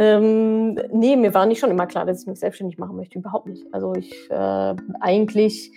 Ähm, 0.00 0.76
nee, 0.92 1.14
mir 1.14 1.34
war 1.34 1.44
nicht 1.44 1.60
schon 1.60 1.70
immer 1.70 1.86
klar, 1.86 2.06
dass 2.06 2.22
ich 2.22 2.26
mich 2.26 2.40
selbstständig 2.40 2.78
machen 2.78 2.96
möchte. 2.96 3.18
Überhaupt 3.18 3.46
nicht. 3.46 3.66
Also 3.70 3.94
ich 3.94 4.30
äh, 4.30 4.74
eigentlich 4.98 5.72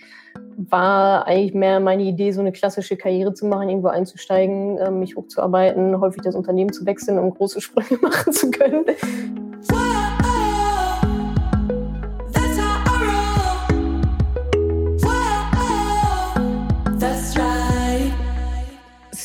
war 0.56 1.26
eigentlich 1.26 1.52
mehr 1.52 1.78
meine 1.78 2.04
Idee, 2.04 2.32
so 2.32 2.40
eine 2.40 2.50
klassische 2.50 2.96
Karriere 2.96 3.34
zu 3.34 3.44
machen, 3.44 3.68
irgendwo 3.68 3.88
einzusteigen, 3.88 4.78
äh, 4.78 4.90
mich 4.90 5.16
hochzuarbeiten, 5.16 6.00
häufig 6.00 6.22
das 6.22 6.34
Unternehmen 6.34 6.72
zu 6.72 6.86
wechseln, 6.86 7.18
um 7.18 7.34
große 7.34 7.60
Sprünge 7.60 8.00
machen 8.00 8.32
zu 8.32 8.50
können. 8.50 8.86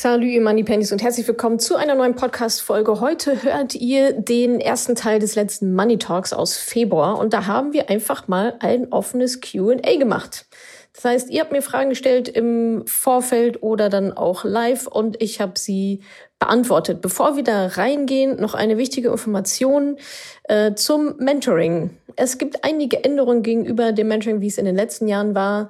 Salut, 0.00 0.24
ihr 0.24 0.40
Money 0.40 0.64
Pennies 0.64 0.92
und 0.92 1.02
herzlich 1.02 1.28
willkommen 1.28 1.58
zu 1.58 1.76
einer 1.76 1.94
neuen 1.94 2.14
Podcast-Folge. 2.14 3.00
Heute 3.00 3.42
hört 3.42 3.74
ihr 3.74 4.14
den 4.14 4.58
ersten 4.58 4.94
Teil 4.94 5.18
des 5.18 5.34
letzten 5.34 5.74
Money 5.74 5.98
Talks 5.98 6.32
aus 6.32 6.56
Februar 6.56 7.18
und 7.18 7.34
da 7.34 7.44
haben 7.44 7.74
wir 7.74 7.90
einfach 7.90 8.26
mal 8.26 8.56
ein 8.60 8.90
offenes 8.92 9.42
Q&A 9.42 9.96
gemacht. 9.98 10.46
Das 10.94 11.04
heißt, 11.04 11.30
ihr 11.30 11.42
habt 11.42 11.52
mir 11.52 11.60
Fragen 11.60 11.90
gestellt 11.90 12.30
im 12.30 12.84
Vorfeld 12.86 13.62
oder 13.62 13.90
dann 13.90 14.14
auch 14.14 14.42
live 14.42 14.86
und 14.86 15.20
ich 15.20 15.38
habe 15.42 15.58
sie 15.58 16.00
beantwortet. 16.38 17.02
Bevor 17.02 17.36
wir 17.36 17.44
da 17.44 17.66
reingehen, 17.66 18.40
noch 18.40 18.54
eine 18.54 18.78
wichtige 18.78 19.10
Information 19.10 19.98
äh, 20.44 20.72
zum 20.76 21.16
Mentoring. 21.18 21.90
Es 22.16 22.38
gibt 22.38 22.64
einige 22.64 23.04
Änderungen 23.04 23.42
gegenüber 23.42 23.92
dem 23.92 24.08
Mentoring, 24.08 24.40
wie 24.40 24.46
es 24.48 24.56
in 24.56 24.64
den 24.64 24.76
letzten 24.76 25.08
Jahren 25.08 25.34
war. 25.34 25.68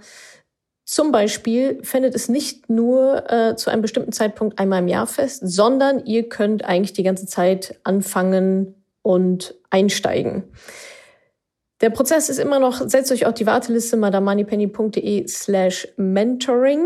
Zum 0.91 1.12
Beispiel 1.12 1.79
findet 1.85 2.17
es 2.17 2.29
nicht 2.29 2.69
nur 2.69 3.30
äh, 3.30 3.55
zu 3.55 3.71
einem 3.71 3.80
bestimmten 3.80 4.11
Zeitpunkt 4.11 4.59
einmal 4.59 4.80
im 4.80 4.89
Jahr 4.89 5.07
fest, 5.07 5.41
sondern 5.45 6.05
ihr 6.05 6.29
könnt 6.29 6.65
eigentlich 6.65 6.93
die 6.93 7.05
ganze 7.05 7.27
Zeit 7.27 7.79
anfangen 7.85 8.75
und 9.03 9.55
einsteigen. 9.71 10.43
Der 11.80 11.91
Prozess 11.91 12.29
ist 12.29 12.41
immer 12.41 12.59
noch, 12.59 12.88
setzt 12.88 13.13
euch 13.13 13.24
auf 13.24 13.35
die 13.35 13.46
Warteliste 13.46 13.96
madamoneypenny.de 13.96 15.29
slash 15.29 15.87
mentoring. 15.96 16.85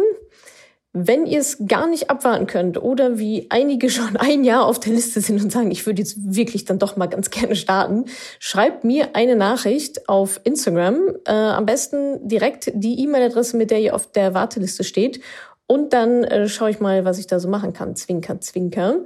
Wenn 0.96 1.26
ihr 1.26 1.40
es 1.40 1.58
gar 1.66 1.88
nicht 1.88 2.08
abwarten 2.08 2.46
könnt 2.46 2.80
oder 2.80 3.18
wie 3.18 3.48
einige 3.50 3.90
schon 3.90 4.16
ein 4.16 4.44
Jahr 4.44 4.64
auf 4.64 4.78
der 4.78 4.92
Liste 4.92 5.20
sind 5.20 5.42
und 5.42 5.50
sagen, 5.50 5.72
ich 5.72 5.84
würde 5.86 6.00
jetzt 6.00 6.16
wirklich 6.18 6.64
dann 6.64 6.78
doch 6.78 6.96
mal 6.96 7.06
ganz 7.06 7.30
gerne 7.30 7.56
starten, 7.56 8.04
schreibt 8.38 8.84
mir 8.84 9.16
eine 9.16 9.34
Nachricht 9.34 10.08
auf 10.08 10.40
Instagram, 10.44 11.00
äh, 11.26 11.32
am 11.32 11.66
besten 11.66 12.26
direkt 12.28 12.70
die 12.74 13.00
E-Mail-Adresse, 13.02 13.56
mit 13.56 13.72
der 13.72 13.80
ihr 13.80 13.94
auf 13.94 14.12
der 14.12 14.34
Warteliste 14.34 14.84
steht. 14.84 15.20
Und 15.66 15.94
dann 15.94 16.24
äh, 16.24 16.46
schaue 16.46 16.70
ich 16.70 16.78
mal, 16.78 17.06
was 17.06 17.18
ich 17.18 17.26
da 17.26 17.40
so 17.40 17.48
machen 17.48 17.72
kann. 17.72 17.96
Zwinker, 17.96 18.38
zwinker. 18.40 18.98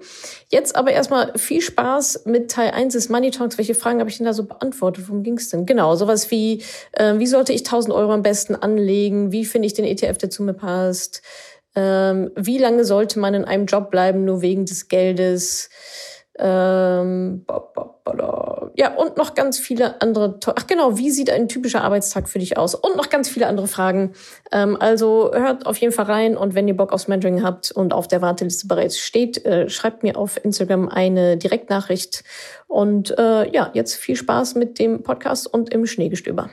Jetzt 0.49 0.75
aber 0.75 0.91
erstmal 0.91 1.33
viel 1.39 1.61
Spaß 1.61 2.25
mit 2.27 2.51
Teil 2.51 2.73
1 2.73 2.95
des 2.95 3.09
Money 3.09 3.31
Talks. 3.31 3.59
Welche 3.59 3.77
Fragen 3.77 4.01
habe 4.01 4.11
ich 4.11 4.17
denn 4.17 4.27
da 4.27 4.33
so 4.33 4.45
beantwortet? 4.45 5.09
Worum 5.09 5.23
ging 5.23 5.39
es 5.39 5.51
denn? 5.51 5.67
Genau, 5.67 5.95
sowas 5.95 6.33
wie, 6.33 6.65
äh, 6.93 7.17
wie 7.19 7.29
sollte 7.29 7.53
ich 7.53 7.61
1000 7.61 7.95
Euro 7.95 8.13
am 8.13 8.23
besten 8.23 8.57
anlegen? 8.57 9.31
Wie 9.31 9.45
finde 9.45 9.67
ich 9.67 9.75
den 9.75 9.85
ETF, 9.85 10.19
der 10.19 10.31
zu 10.31 10.43
mir 10.43 10.53
passt? 10.53 11.23
Ähm, 11.79 12.33
wie 12.35 12.59
lange 12.59 12.85
sollte 12.85 13.21
man 13.21 13.35
in 13.35 13.45
einem 13.45 13.67
Job 13.67 13.93
bleiben, 13.93 14.25
nur 14.25 14.43
wegen 14.43 14.67
des 14.67 14.89
Geldes? 14.89 15.71
Ähm, 16.37 17.45
ja, 18.77 18.95
und 18.97 19.17
noch 19.17 19.35
ganz 19.35 19.61
viele 19.61 20.01
andere. 20.01 20.41
Ach 20.57 20.67
genau, 20.67 20.99
wie 20.99 21.11
sieht 21.11 21.31
ein 21.31 21.47
typischer 21.47 21.83
Arbeitstag 21.83 22.29
für 22.29 22.41
dich 22.41 22.59
aus? 22.59 22.75
Und 22.75 22.97
noch 22.97 23.11
ganz 23.11 23.29
viele 23.29 23.47
andere 23.47 23.69
Fragen. 23.69 24.13
Ähm, 24.51 24.77
also 24.81 25.31
hört 25.33 25.67
auf 25.67 25.77
jeden 25.77 25.93
Fall 25.93 26.07
rein 26.07 26.37
und 26.37 26.57
wenn 26.57 26.67
ihr 26.67 26.77
Bock 26.77 26.93
aufs 26.93 27.07
Mentoring 27.07 27.45
habt 27.45 27.71
und 27.71 27.93
auf 27.93 28.09
der 28.09 28.23
Warteliste 28.23 28.67
bereits 28.67 28.99
steht, 28.99 29.45
äh, 29.45 29.69
schreibt 29.69 30.03
mir 30.03 30.17
auf 30.17 30.45
Instagram 30.45 30.89
eine 30.89 31.37
Direktnachricht. 31.37 32.25
Und 32.67 33.17
äh, 33.19 33.49
ja, 33.53 33.71
jetzt 33.75 33.95
viel 33.95 34.17
Spaß 34.17 34.57
mit 34.57 34.81
dem 34.81 35.05
Podcast 35.05 35.53
und 35.53 35.73
im 35.73 35.87
Schneegestöber. 35.87 36.51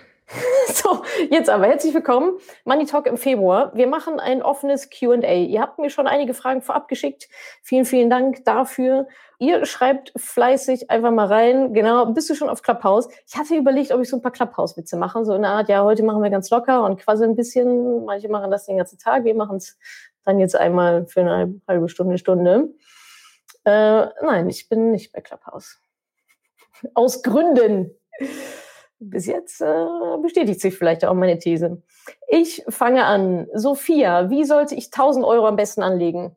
So, 0.74 1.04
jetzt 1.30 1.50
aber 1.50 1.68
herzlich 1.68 1.94
willkommen. 1.94 2.38
Money 2.64 2.86
Talk 2.86 3.08
im 3.08 3.18
Februar. 3.18 3.72
Wir 3.76 3.88
machen 3.88 4.20
ein 4.20 4.42
offenes 4.42 4.90
QA. 4.90 5.16
Ihr 5.16 5.62
habt 5.62 5.80
mir 5.80 5.90
schon 5.90 6.08
einige 6.08 6.34
Fragen 6.34 6.62
vorab 6.62 6.88
geschickt. 6.88 7.28
Vielen, 7.62 7.86
vielen 7.86 8.10
Dank 8.10 8.46
dafür. 8.46 9.08
Ihr 9.38 9.66
schreibt 9.66 10.14
fleißig 10.16 10.90
einfach 10.90 11.12
mal 11.12 11.28
rein. 11.28 11.74
Genau, 11.74 12.06
bist 12.08 12.30
du 12.30 12.36
schon 12.36 12.50
auf 12.50 12.62
Clubhouse? 12.62 13.10
Ich 13.28 13.38
hatte 13.38 13.56
überlegt, 13.56 13.92
ob 13.92 14.02
ich 14.02 14.10
so 14.10 14.16
ein 14.16 14.22
paar 14.22 14.32
Clubhouse-Witze 14.32 14.98
mache. 14.98 15.24
So 15.26 15.34
in 15.36 15.44
der 15.44 15.52
Art, 15.52 15.70
ja, 15.70 15.84
heute 15.84 16.04
machen 16.04 16.24
wir 16.24 16.30
ganz 16.30 16.50
locker 16.50 16.84
und 16.84 17.00
quasi 17.00 17.24
ein 17.26 17.36
bisschen. 17.36 18.06
Manche 18.06 18.30
machen 18.30 18.50
das 18.52 18.66
den 18.66 18.78
ganzen 18.78 18.98
Tag. 18.98 19.24
Wir 19.24 19.36
machen 19.36 19.58
es 19.58 19.78
dann 20.24 20.40
jetzt 20.40 20.56
einmal 20.56 21.06
für 21.08 21.22
eine 21.22 21.62
halbe 21.68 21.90
Stunde, 21.90 22.18
Stunde. 22.18 22.74
Äh, 23.66 24.08
nein, 24.22 24.50
ich 24.50 24.70
bin 24.70 24.92
nicht 24.92 25.12
bei 25.12 25.22
Clubhouse. 25.22 25.80
Aus 26.94 27.24
Gründen 27.24 27.92
bis 29.10 29.26
jetzt 29.26 29.62
äh, 29.62 29.86
bestätigt 30.22 30.62
sich 30.62 30.78
vielleicht 30.78 31.06
auch 31.06 31.14
meine 31.14 31.38
These. 31.38 31.82
Ich 32.28 32.64
fange 32.70 33.06
an. 33.06 33.48
Sophia, 33.54 34.30
wie 34.30 34.44
sollte 34.44 34.76
ich 34.76 34.86
1000 34.88 35.26
Euro 35.26 35.48
am 35.48 35.56
besten 35.56 35.84
anlegen? 35.84 36.36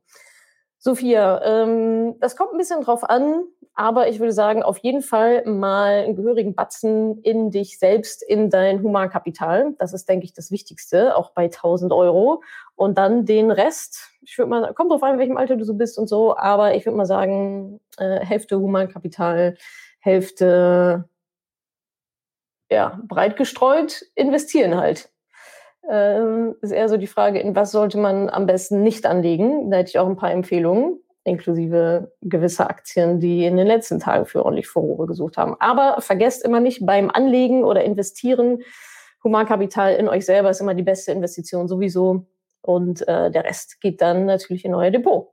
Sophia, 0.80 1.42
ähm, 1.44 2.14
das 2.20 2.36
kommt 2.36 2.52
ein 2.52 2.58
bisschen 2.58 2.82
drauf 2.82 3.02
an, 3.02 3.44
aber 3.74 4.08
ich 4.08 4.20
würde 4.20 4.32
sagen, 4.32 4.62
auf 4.62 4.78
jeden 4.78 5.02
Fall 5.02 5.44
mal 5.44 6.04
einen 6.04 6.14
gehörigen 6.14 6.54
Batzen 6.54 7.20
in 7.22 7.50
dich 7.50 7.78
selbst, 7.78 8.22
in 8.22 8.48
dein 8.48 8.82
Humankapital. 8.82 9.74
Das 9.78 9.92
ist, 9.92 10.08
denke 10.08 10.24
ich, 10.24 10.32
das 10.32 10.50
Wichtigste, 10.52 11.16
auch 11.16 11.30
bei 11.30 11.44
1000 11.44 11.92
Euro. 11.92 12.42
Und 12.76 12.96
dann 12.96 13.24
den 13.24 13.50
Rest, 13.50 14.10
ich 14.20 14.38
würde 14.38 14.50
mal, 14.50 14.74
kommt 14.74 14.92
drauf 14.92 15.02
an, 15.02 15.14
in 15.14 15.18
welchem 15.18 15.36
Alter 15.36 15.56
du 15.56 15.64
so 15.64 15.74
bist 15.74 15.98
und 15.98 16.08
so, 16.08 16.36
aber 16.36 16.74
ich 16.74 16.86
würde 16.86 16.96
mal 16.96 17.06
sagen, 17.06 17.80
äh, 17.98 18.20
Hälfte 18.20 18.60
Humankapital, 18.60 19.56
Hälfte 20.00 21.08
ja, 22.70 23.00
breit 23.06 23.36
gestreut 23.36 24.04
investieren 24.14 24.76
halt. 24.76 25.10
Ähm, 25.88 26.56
ist 26.60 26.72
eher 26.72 26.88
so 26.88 26.96
die 26.96 27.06
Frage, 27.06 27.40
in 27.40 27.56
was 27.56 27.72
sollte 27.72 27.98
man 27.98 28.28
am 28.28 28.46
besten 28.46 28.82
nicht 28.82 29.06
anlegen? 29.06 29.70
Da 29.70 29.78
hätte 29.78 29.90
ich 29.90 29.98
auch 29.98 30.08
ein 30.08 30.16
paar 30.16 30.32
Empfehlungen, 30.32 31.00
inklusive 31.24 32.12
gewisser 32.20 32.68
Aktien, 32.68 33.20
die 33.20 33.46
in 33.46 33.56
den 33.56 33.66
letzten 33.66 33.98
Tagen 33.98 34.26
für 34.26 34.44
ordentlich 34.44 34.68
Furore 34.68 35.06
gesucht 35.06 35.38
haben. 35.38 35.56
Aber 35.60 36.00
vergesst 36.00 36.44
immer 36.44 36.60
nicht 36.60 36.84
beim 36.84 37.10
Anlegen 37.10 37.64
oder 37.64 37.84
Investieren, 37.84 38.62
Humankapital 39.24 39.94
in 39.94 40.08
euch 40.08 40.24
selber 40.24 40.50
ist 40.50 40.60
immer 40.60 40.74
die 40.74 40.82
beste 40.82 41.12
Investition 41.12 41.68
sowieso. 41.68 42.26
Und 42.60 43.06
äh, 43.08 43.30
der 43.30 43.44
Rest 43.44 43.80
geht 43.80 44.00
dann 44.00 44.26
natürlich 44.26 44.64
in 44.64 44.74
euer 44.74 44.90
Depot. 44.90 45.28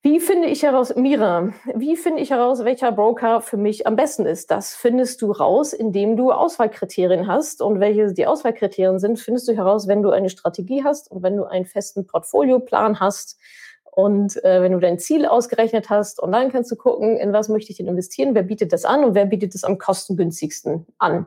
Wie 0.00 0.20
finde 0.20 0.46
ich 0.46 0.62
heraus, 0.62 0.94
Mira, 0.94 1.52
wie 1.74 1.96
finde 1.96 2.22
ich 2.22 2.30
heraus, 2.30 2.64
welcher 2.64 2.92
Broker 2.92 3.40
für 3.40 3.56
mich 3.56 3.84
am 3.84 3.96
besten 3.96 4.26
ist? 4.26 4.48
Das 4.48 4.76
findest 4.76 5.20
du 5.22 5.32
raus, 5.32 5.72
indem 5.72 6.16
du 6.16 6.30
Auswahlkriterien 6.30 7.26
hast. 7.26 7.60
Und 7.60 7.80
welche 7.80 8.12
die 8.12 8.26
Auswahlkriterien 8.26 9.00
sind, 9.00 9.18
findest 9.18 9.48
du 9.48 9.56
heraus, 9.56 9.88
wenn 9.88 10.02
du 10.02 10.10
eine 10.10 10.30
Strategie 10.30 10.84
hast 10.84 11.10
und 11.10 11.24
wenn 11.24 11.36
du 11.36 11.44
einen 11.44 11.66
festen 11.66 12.06
Portfolioplan 12.06 13.00
hast 13.00 13.38
und 13.90 14.42
äh, 14.44 14.62
wenn 14.62 14.70
du 14.70 14.78
dein 14.78 15.00
Ziel 15.00 15.26
ausgerechnet 15.26 15.90
hast. 15.90 16.20
Und 16.22 16.30
dann 16.30 16.52
kannst 16.52 16.70
du 16.70 16.76
gucken, 16.76 17.16
in 17.16 17.32
was 17.32 17.48
möchte 17.48 17.72
ich 17.72 17.78
denn 17.78 17.88
investieren, 17.88 18.36
wer 18.36 18.44
bietet 18.44 18.72
das 18.72 18.84
an 18.84 19.02
und 19.02 19.16
wer 19.16 19.26
bietet 19.26 19.56
es 19.56 19.64
am 19.64 19.78
kostengünstigsten 19.78 20.86
an. 20.98 21.26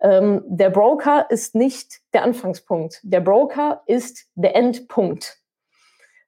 Ähm, 0.00 0.42
der 0.46 0.68
Broker 0.68 1.30
ist 1.30 1.54
nicht 1.54 2.00
der 2.12 2.24
Anfangspunkt. 2.24 3.00
Der 3.04 3.20
Broker 3.20 3.82
ist 3.86 4.26
der 4.34 4.54
Endpunkt. 4.54 5.41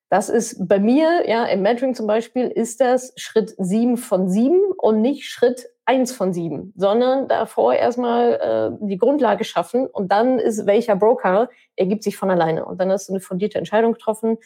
Das 0.09 0.29
ist 0.29 0.69
bei 0.69 0.79
mir, 0.79 1.29
ja, 1.29 1.47
im 1.47 1.63
Mentoring 1.63 1.95
zum 1.95 2.07
Beispiel, 2.07 2.49
ist 2.49 2.81
das 2.81 3.13
Schritt 3.17 3.55
sieben 3.59 3.97
von 3.97 4.29
sieben 4.29 4.61
und 4.79 5.01
nicht 5.01 5.25
Schritt 5.27 5.69
eins 5.87 6.13
von 6.13 6.33
sieben, 6.33 6.73
sondern 6.77 7.29
davor 7.29 7.75
erstmal 7.75 8.79
äh, 8.81 8.87
die 8.87 8.97
Grundlage 8.97 9.45
schaffen 9.45 9.87
und 9.87 10.13
dann 10.13 10.39
ist 10.39 10.67
welcher 10.67 10.97
Broker 10.97 11.49
ergibt 11.77 12.03
sich 12.03 12.17
von 12.17 12.31
alleine. 12.31 12.65
Und 12.65 12.81
dann 12.81 12.91
hast 12.91 13.09
du 13.09 13.13
eine 13.13 13.21
fundierte 13.21 13.59
Entscheidung 13.59 13.93
getroffen. 13.93 14.39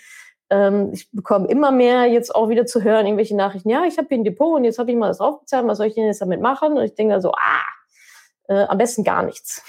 Ähm, 0.51 0.91
ich 0.93 1.11
bekomme 1.13 1.49
immer 1.49 1.71
mehr 1.71 2.07
jetzt 2.07 2.35
auch 2.35 2.49
wieder 2.49 2.67
zu 2.67 2.83
hören, 2.83 3.07
irgendwelche 3.07 3.37
Nachrichten, 3.37 3.69
ja, 3.69 3.85
ich 3.85 3.99
habe 3.99 4.09
hier 4.09 4.19
ein 4.19 4.25
Depot 4.25 4.57
und 4.57 4.65
jetzt 4.65 4.79
habe 4.79 4.91
ich 4.91 4.97
mal 4.97 5.09
das 5.09 5.19
draufgezahlt, 5.19 5.67
was 5.67 5.79
soll 5.79 5.87
ich 5.87 5.95
denn 5.95 6.07
jetzt 6.07 6.23
damit 6.23 6.41
machen? 6.41 6.77
Und 6.77 6.85
ich 6.85 6.95
denke 6.95 7.15
da 7.15 7.21
so, 7.21 7.33
ah, 7.33 7.63
äh, 8.49 8.65
am 8.65 8.79
besten 8.79 9.05
gar 9.05 9.23
nichts. 9.23 9.63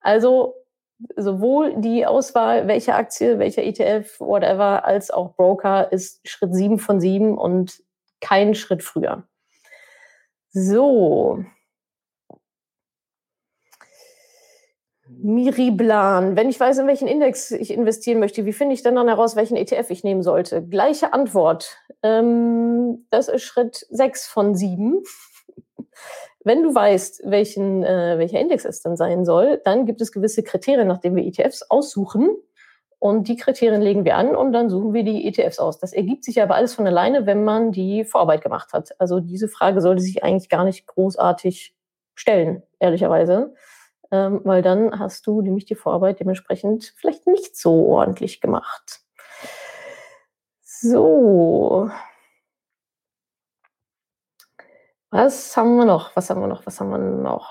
Also 0.00 0.54
sowohl 1.16 1.74
die 1.80 2.06
Auswahl, 2.06 2.68
welche 2.68 2.94
Aktie, 2.94 3.38
welcher 3.38 3.62
ETF, 3.62 4.20
whatever, 4.20 4.84
als 4.84 5.10
auch 5.10 5.34
Broker 5.34 5.92
ist 5.92 6.26
Schritt 6.28 6.54
sieben 6.54 6.78
von 6.78 7.00
sieben 7.00 7.36
und 7.36 7.82
kein 8.20 8.54
Schritt 8.54 8.82
früher. 8.82 9.24
So. 10.50 11.44
Miriblan. 15.08 16.36
Wenn 16.36 16.48
ich 16.48 16.58
weiß, 16.58 16.78
in 16.78 16.86
welchen 16.86 17.08
Index 17.08 17.50
ich 17.50 17.70
investieren 17.72 18.18
möchte, 18.18 18.44
wie 18.44 18.52
finde 18.52 18.74
ich 18.74 18.82
dann 18.82 18.96
dann 18.96 19.08
heraus, 19.08 19.36
welchen 19.36 19.56
ETF 19.56 19.90
ich 19.90 20.04
nehmen 20.04 20.22
sollte? 20.22 20.62
Gleiche 20.66 21.12
Antwort. 21.12 21.78
Ähm, 22.02 23.06
das 23.10 23.28
ist 23.28 23.42
Schritt 23.42 23.86
sechs 23.90 24.26
von 24.26 24.54
sieben. 24.54 25.02
Wenn 26.46 26.62
du 26.62 26.72
weißt, 26.72 27.22
welchen, 27.24 27.82
äh, 27.82 28.18
welcher 28.18 28.38
Index 28.38 28.64
es 28.64 28.80
dann 28.80 28.96
sein 28.96 29.24
soll, 29.24 29.60
dann 29.64 29.84
gibt 29.84 30.00
es 30.00 30.12
gewisse 30.12 30.44
Kriterien, 30.44 30.86
nach 30.86 30.98
denen 30.98 31.16
wir 31.16 31.24
ETFs 31.24 31.64
aussuchen. 31.68 32.36
Und 33.00 33.26
die 33.26 33.34
Kriterien 33.34 33.82
legen 33.82 34.04
wir 34.04 34.16
an 34.16 34.36
und 34.36 34.52
dann 34.52 34.70
suchen 34.70 34.94
wir 34.94 35.02
die 35.02 35.26
ETFs 35.26 35.58
aus. 35.58 35.80
Das 35.80 35.92
ergibt 35.92 36.22
sich 36.22 36.40
aber 36.40 36.54
alles 36.54 36.72
von 36.72 36.86
alleine, 36.86 37.26
wenn 37.26 37.42
man 37.42 37.72
die 37.72 38.04
Vorarbeit 38.04 38.42
gemacht 38.42 38.72
hat. 38.72 38.94
Also 39.00 39.18
diese 39.18 39.48
Frage 39.48 39.80
sollte 39.80 40.02
sich 40.02 40.22
eigentlich 40.22 40.48
gar 40.48 40.62
nicht 40.62 40.86
großartig 40.86 41.74
stellen, 42.14 42.62
ehrlicherweise. 42.78 43.52
Ähm, 44.12 44.40
weil 44.44 44.62
dann 44.62 45.00
hast 45.00 45.26
du 45.26 45.42
nämlich 45.42 45.64
die 45.64 45.74
Vorarbeit 45.74 46.20
dementsprechend 46.20 46.94
vielleicht 46.96 47.26
nicht 47.26 47.56
so 47.56 47.86
ordentlich 47.88 48.40
gemacht. 48.40 49.00
So. 50.62 51.90
Was 55.10 55.56
haben 55.56 55.76
wir 55.76 55.84
noch? 55.84 56.14
Was 56.16 56.30
haben 56.30 56.40
wir 56.40 56.46
noch? 56.46 56.64
Was 56.66 56.80
haben 56.80 56.90
wir 56.90 56.98
noch? 56.98 57.50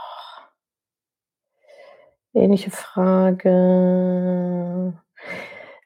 Ähnliche 2.33 2.71
Frage. 2.71 3.51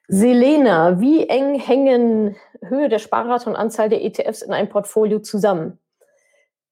Selena, 0.08 1.00
wie 1.00 1.28
eng 1.28 1.58
hängen 1.58 2.36
Höhe 2.62 2.88
der 2.88 2.98
Sparrate 2.98 3.48
und 3.48 3.56
Anzahl 3.56 3.88
der 3.88 4.02
ETFs 4.04 4.42
in 4.42 4.52
einem 4.52 4.68
Portfolio 4.68 5.20
zusammen? 5.20 5.79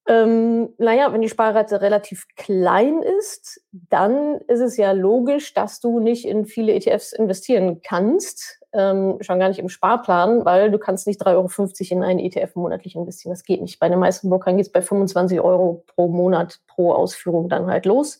Ähm, 0.09 0.73
naja, 0.79 1.13
wenn 1.13 1.21
die 1.21 1.29
Sparrate 1.29 1.81
relativ 1.81 2.25
klein 2.35 3.03
ist, 3.19 3.61
dann 3.71 4.41
ist 4.47 4.59
es 4.59 4.75
ja 4.75 4.91
logisch, 4.91 5.53
dass 5.53 5.81
du 5.81 5.99
nicht 5.99 6.25
in 6.25 6.47
viele 6.47 6.73
ETFs 6.73 7.13
investieren 7.13 7.81
kannst, 7.83 8.59
ähm, 8.73 9.19
schon 9.21 9.37
gar 9.37 9.49
nicht 9.49 9.59
im 9.59 9.69
Sparplan, 9.69 10.45
weil 10.45 10.71
du 10.71 10.79
kannst 10.79 11.05
nicht 11.05 11.21
3,50 11.21 11.91
Euro 11.91 11.99
in 11.99 12.03
einen 12.03 12.19
ETF 12.19 12.55
monatlich 12.55 12.95
investieren. 12.95 13.33
Das 13.33 13.43
geht 13.43 13.61
nicht. 13.61 13.79
Bei 13.79 13.87
den 13.87 13.99
meisten 13.99 14.31
Brokern 14.31 14.57
geht 14.57 14.65
es 14.65 14.71
bei 14.71 14.81
25 14.81 15.41
Euro 15.41 15.83
pro 15.85 16.07
Monat 16.07 16.59
pro 16.67 16.91
Ausführung 16.91 17.47
dann 17.47 17.67
halt 17.67 17.85
los. 17.85 18.19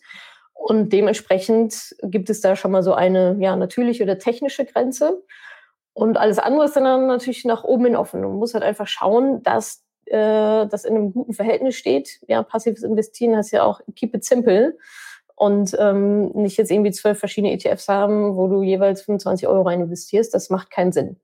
Und 0.53 0.93
dementsprechend 0.93 1.95
gibt 2.03 2.29
es 2.29 2.39
da 2.41 2.55
schon 2.55 2.69
mal 2.69 2.83
so 2.83 2.93
eine 2.93 3.35
ja, 3.39 3.55
natürliche 3.55 4.03
oder 4.03 4.19
technische 4.19 4.63
Grenze. 4.63 5.23
Und 5.93 6.17
alles 6.17 6.37
andere 6.37 6.65
ist 6.65 6.75
dann 6.75 7.07
natürlich 7.07 7.45
nach 7.45 7.63
oben 7.63 7.85
hin 7.85 7.95
offen. 7.95 8.21
Man 8.21 8.33
muss 8.33 8.53
halt 8.53 8.63
einfach 8.63 8.87
schauen, 8.87 9.41
dass 9.41 9.83
äh, 10.09 10.67
das 10.67 10.85
in 10.85 10.95
einem 10.95 11.13
guten 11.13 11.33
Verhältnis 11.33 11.75
steht. 11.75 12.19
Ja, 12.27 12.43
passives 12.43 12.83
Investieren 12.83 13.35
heißt 13.35 13.51
ja 13.51 13.63
auch 13.63 13.81
keep 13.95 14.15
it 14.15 14.23
simple 14.23 14.77
und 15.35 15.75
ähm, 15.79 16.31
nicht 16.33 16.57
jetzt 16.57 16.69
irgendwie 16.69 16.91
zwölf 16.91 17.17
verschiedene 17.17 17.53
ETFs 17.53 17.87
haben, 17.87 18.35
wo 18.35 18.47
du 18.47 18.61
jeweils 18.61 19.03
25 19.03 19.47
Euro 19.47 19.61
rein 19.61 19.81
investierst. 19.81 20.33
Das 20.33 20.49
macht 20.49 20.69
keinen 20.69 20.91
Sinn. 20.91 21.17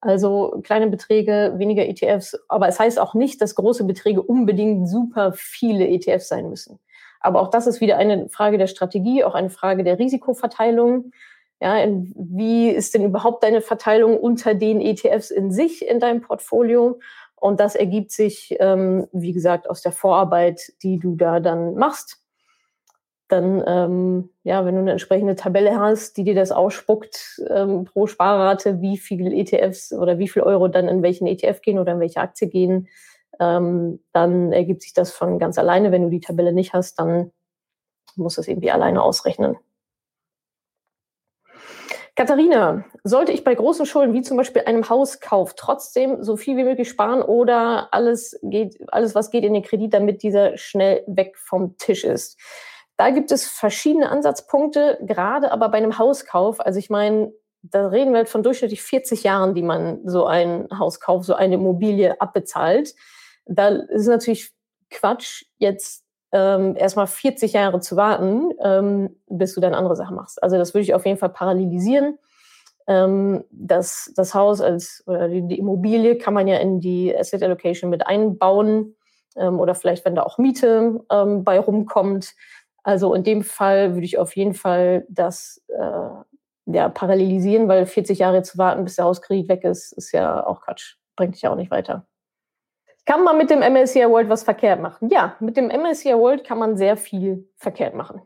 Also 0.00 0.60
kleine 0.62 0.86
Beträge, 0.88 1.54
weniger 1.56 1.86
ETFs. 1.86 2.38
Aber 2.48 2.68
es 2.68 2.80
heißt 2.80 2.98
auch 2.98 3.12
nicht, 3.12 3.42
dass 3.42 3.54
große 3.54 3.84
Beträge 3.84 4.22
unbedingt 4.22 4.88
super 4.88 5.32
viele 5.34 5.86
ETFs 5.86 6.28
sein 6.28 6.48
müssen. 6.48 6.78
Aber 7.20 7.42
auch 7.42 7.48
das 7.48 7.66
ist 7.66 7.82
wieder 7.82 7.98
eine 7.98 8.30
Frage 8.30 8.56
der 8.56 8.66
Strategie, 8.66 9.24
auch 9.24 9.34
eine 9.34 9.50
Frage 9.50 9.84
der 9.84 9.98
Risikoverteilung. 9.98 11.12
Ja, 11.60 11.86
wie 11.86 12.70
ist 12.70 12.94
denn 12.94 13.04
überhaupt 13.04 13.44
deine 13.44 13.60
Verteilung 13.60 14.16
unter 14.16 14.54
den 14.54 14.80
ETFs 14.80 15.30
in 15.30 15.50
sich 15.50 15.86
in 15.86 16.00
deinem 16.00 16.22
Portfolio? 16.22 16.98
Und 17.40 17.58
das 17.58 17.74
ergibt 17.74 18.12
sich, 18.12 18.54
ähm, 18.60 19.08
wie 19.12 19.32
gesagt, 19.32 19.68
aus 19.68 19.80
der 19.80 19.92
Vorarbeit, 19.92 20.72
die 20.82 20.98
du 20.98 21.16
da 21.16 21.40
dann 21.40 21.74
machst. 21.74 22.18
Dann, 23.28 23.64
ähm, 23.66 24.30
ja, 24.42 24.66
wenn 24.66 24.74
du 24.74 24.82
eine 24.82 24.90
entsprechende 24.90 25.36
Tabelle 25.36 25.80
hast, 25.80 26.16
die 26.16 26.24
dir 26.24 26.34
das 26.34 26.52
ausspuckt 26.52 27.40
ähm, 27.48 27.84
pro 27.86 28.06
Sparrate, 28.06 28.82
wie 28.82 28.98
viele 28.98 29.34
ETFs 29.34 29.92
oder 29.92 30.18
wie 30.18 30.28
viel 30.28 30.42
Euro 30.42 30.68
dann 30.68 30.88
in 30.88 31.02
welchen 31.02 31.26
ETF 31.26 31.62
gehen 31.62 31.78
oder 31.78 31.92
in 31.92 32.00
welche 32.00 32.20
Aktie 32.20 32.48
gehen, 32.48 32.88
ähm, 33.40 34.00
dann 34.12 34.52
ergibt 34.52 34.82
sich 34.82 34.92
das 34.92 35.10
von 35.10 35.38
ganz 35.38 35.58
alleine. 35.58 35.92
Wenn 35.92 36.02
du 36.02 36.10
die 36.10 36.20
Tabelle 36.20 36.52
nicht 36.52 36.74
hast, 36.74 36.98
dann 36.98 37.32
musst 38.16 38.36
du 38.36 38.42
es 38.42 38.48
irgendwie 38.48 38.70
alleine 38.70 39.02
ausrechnen. 39.02 39.56
Katharina, 42.20 42.84
sollte 43.02 43.32
ich 43.32 43.44
bei 43.44 43.54
großen 43.54 43.86
Schulden 43.86 44.12
wie 44.12 44.20
zum 44.20 44.36
Beispiel 44.36 44.62
einem 44.66 44.88
Hauskauf 44.88 45.54
trotzdem 45.54 46.22
so 46.22 46.36
viel 46.36 46.56
wie 46.58 46.64
möglich 46.64 46.90
sparen 46.90 47.22
oder 47.22 47.94
alles 47.94 48.38
geht, 48.42 48.76
alles 48.92 49.14
was 49.14 49.30
geht 49.30 49.42
in 49.42 49.54
den 49.54 49.62
Kredit, 49.62 49.94
damit 49.94 50.22
dieser 50.22 50.58
schnell 50.58 51.02
weg 51.06 51.38
vom 51.38 51.78
Tisch 51.78 52.04
ist? 52.04 52.38
Da 52.98 53.08
gibt 53.08 53.32
es 53.32 53.48
verschiedene 53.48 54.10
Ansatzpunkte, 54.10 54.98
gerade 55.00 55.50
aber 55.50 55.70
bei 55.70 55.78
einem 55.78 55.96
Hauskauf. 55.96 56.60
Also 56.60 56.78
ich 56.78 56.90
meine, 56.90 57.32
da 57.62 57.88
reden 57.88 58.10
wir 58.10 58.18
halt 58.18 58.28
von 58.28 58.42
durchschnittlich 58.42 58.82
40 58.82 59.22
Jahren, 59.22 59.54
die 59.54 59.62
man 59.62 60.06
so 60.06 60.26
ein 60.26 60.68
Hauskauf, 60.78 61.24
so 61.24 61.34
eine 61.34 61.54
Immobilie 61.54 62.20
abbezahlt 62.20 62.94
da 63.50 63.68
ist 63.68 64.06
natürlich 64.06 64.52
Quatsch, 64.90 65.44
jetzt 65.58 66.04
ähm, 66.32 66.76
erstmal 66.76 67.06
40 67.06 67.52
Jahre 67.54 67.80
zu 67.80 67.96
warten, 67.96 68.50
ähm, 68.62 69.16
bis 69.28 69.54
du 69.54 69.60
dann 69.60 69.74
andere 69.74 69.96
Sachen 69.96 70.16
machst. 70.16 70.42
Also 70.42 70.56
das 70.56 70.74
würde 70.74 70.82
ich 70.82 70.94
auf 70.94 71.06
jeden 71.06 71.18
Fall 71.18 71.30
parallelisieren. 71.30 72.18
Ähm, 72.86 73.44
das, 73.50 74.12
das 74.16 74.34
Haus 74.34 74.60
als 74.60 75.02
oder 75.06 75.28
die, 75.28 75.46
die, 75.46 75.58
Immobilie 75.58 76.18
kann 76.18 76.34
man 76.34 76.48
ja 76.48 76.56
in 76.58 76.80
die 76.80 77.16
Asset 77.16 77.42
Allocation 77.42 77.90
mit 77.90 78.06
einbauen 78.06 78.96
ähm, 79.36 79.60
oder 79.60 79.74
vielleicht, 79.74 80.04
wenn 80.04 80.14
da 80.14 80.22
auch 80.22 80.38
Miete 80.38 81.00
ähm, 81.10 81.44
bei 81.44 81.58
rumkommt. 81.58 82.34
Also 82.82 83.14
in 83.14 83.24
dem 83.24 83.42
Fall 83.42 83.94
würde 83.94 84.06
ich 84.06 84.18
auf 84.18 84.34
jeden 84.36 84.54
Fall 84.54 85.04
das 85.08 85.62
äh, 85.68 86.72
ja, 86.72 86.88
parallelisieren, 86.88 87.68
weil 87.68 87.86
40 87.86 88.18
Jahre 88.18 88.42
zu 88.42 88.58
warten, 88.58 88.84
bis 88.84 88.96
der 88.96 89.04
Hauskredit 89.04 89.48
weg 89.48 89.64
ist, 89.64 89.92
ist 89.92 90.12
ja 90.12 90.46
auch 90.46 90.62
Quatsch. 90.62 90.96
Bringt 91.16 91.34
dich 91.34 91.42
ja 91.42 91.50
auch 91.50 91.56
nicht 91.56 91.70
weiter. 91.70 92.06
Kann 93.06 93.24
man 93.24 93.38
mit 93.38 93.50
dem 93.50 93.60
MSCI 93.60 94.08
World 94.08 94.28
was 94.28 94.42
verkehrt 94.42 94.80
machen? 94.80 95.08
Ja, 95.10 95.36
mit 95.40 95.56
dem 95.56 95.68
MSCI 95.68 96.14
World 96.14 96.44
kann 96.44 96.58
man 96.58 96.76
sehr 96.76 96.96
viel 96.96 97.48
verkehrt 97.56 97.94
machen. 97.94 98.22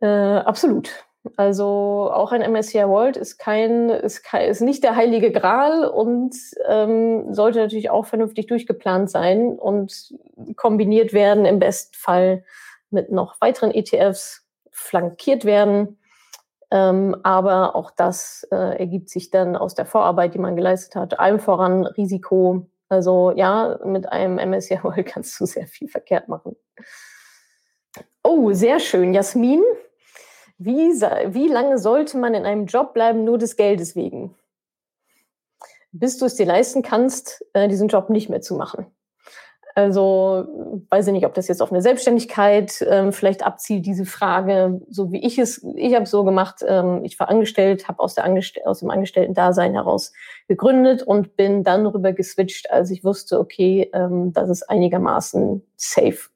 Äh, 0.00 0.06
absolut. 0.06 1.06
Also 1.36 1.64
auch 2.12 2.30
ein 2.30 2.52
MSCI 2.52 2.86
World 2.86 3.16
ist 3.16 3.38
kein, 3.38 3.90
ist, 3.90 4.22
kein, 4.22 4.48
ist 4.48 4.60
nicht 4.60 4.84
der 4.84 4.94
heilige 4.94 5.32
Gral 5.32 5.84
und 5.84 6.36
ähm, 6.68 7.34
sollte 7.34 7.58
natürlich 7.58 7.90
auch 7.90 8.06
vernünftig 8.06 8.46
durchgeplant 8.46 9.10
sein 9.10 9.58
und 9.58 10.14
kombiniert 10.56 11.12
werden, 11.12 11.44
im 11.46 11.58
besten 11.58 11.94
Fall 11.96 12.44
mit 12.90 13.10
noch 13.10 13.40
weiteren 13.40 13.72
ETFs 13.72 14.46
flankiert 14.70 15.44
werden. 15.44 15.98
Ähm, 16.70 17.16
aber 17.22 17.74
auch 17.74 17.90
das 17.90 18.46
äh, 18.50 18.78
ergibt 18.78 19.08
sich 19.08 19.30
dann 19.30 19.56
aus 19.56 19.74
der 19.74 19.86
Vorarbeit, 19.86 20.34
die 20.34 20.38
man 20.38 20.56
geleistet 20.56 20.96
hat, 20.96 21.18
allem 21.18 21.38
voran 21.38 21.86
Risiko, 21.86 22.66
also 22.88 23.32
ja, 23.34 23.78
mit 23.84 24.10
einem 24.10 24.36
MSCI 24.36 24.78
World 24.82 25.06
kannst 25.06 25.40
du 25.40 25.46
sehr 25.46 25.66
viel 25.66 25.88
verkehrt 25.88 26.28
machen. 26.28 26.56
Oh, 28.22 28.52
sehr 28.52 28.80
schön. 28.80 29.14
Jasmin, 29.14 29.62
wie, 30.58 30.78
wie 30.90 31.48
lange 31.48 31.78
sollte 31.78 32.18
man 32.18 32.34
in 32.34 32.44
einem 32.44 32.66
Job 32.66 32.94
bleiben, 32.94 33.24
nur 33.24 33.38
des 33.38 33.56
Geldes 33.56 33.94
wegen? 33.94 34.34
Bis 35.92 36.18
du 36.18 36.26
es 36.26 36.34
dir 36.34 36.46
leisten 36.46 36.82
kannst, 36.82 37.44
äh, 37.52 37.68
diesen 37.68 37.88
Job 37.88 38.10
nicht 38.10 38.28
mehr 38.28 38.40
zu 38.40 38.54
machen. 38.54 38.86
Also 39.76 40.46
weiß 40.88 41.08
ich 41.08 41.12
nicht, 41.12 41.26
ob 41.26 41.34
das 41.34 41.48
jetzt 41.48 41.60
auf 41.60 41.70
eine 41.70 41.82
Selbstständigkeit 41.82 42.82
ähm, 42.88 43.12
vielleicht 43.12 43.44
abzielt, 43.44 43.84
diese 43.84 44.06
Frage, 44.06 44.80
so 44.88 45.12
wie 45.12 45.22
ich 45.22 45.36
es, 45.38 45.62
ich 45.74 45.94
habe 45.94 46.06
so 46.06 46.24
gemacht, 46.24 46.64
ähm, 46.66 47.04
ich 47.04 47.20
war 47.20 47.28
angestellt, 47.28 47.86
habe 47.86 48.00
aus, 48.00 48.14
der 48.14 48.24
Angestell 48.24 48.62
aus 48.64 48.80
dem 48.80 48.88
Angestellten-Dasein 48.88 49.74
heraus 49.74 50.14
gegründet 50.48 51.02
und 51.02 51.36
bin 51.36 51.62
dann 51.62 51.84
rüber 51.84 52.14
geswitcht, 52.14 52.70
als 52.70 52.90
ich 52.90 53.04
wusste, 53.04 53.38
okay, 53.38 53.90
ähm, 53.92 54.32
das 54.32 54.48
ist 54.48 54.62
einigermaßen 54.62 55.62
safe. 55.76 56.30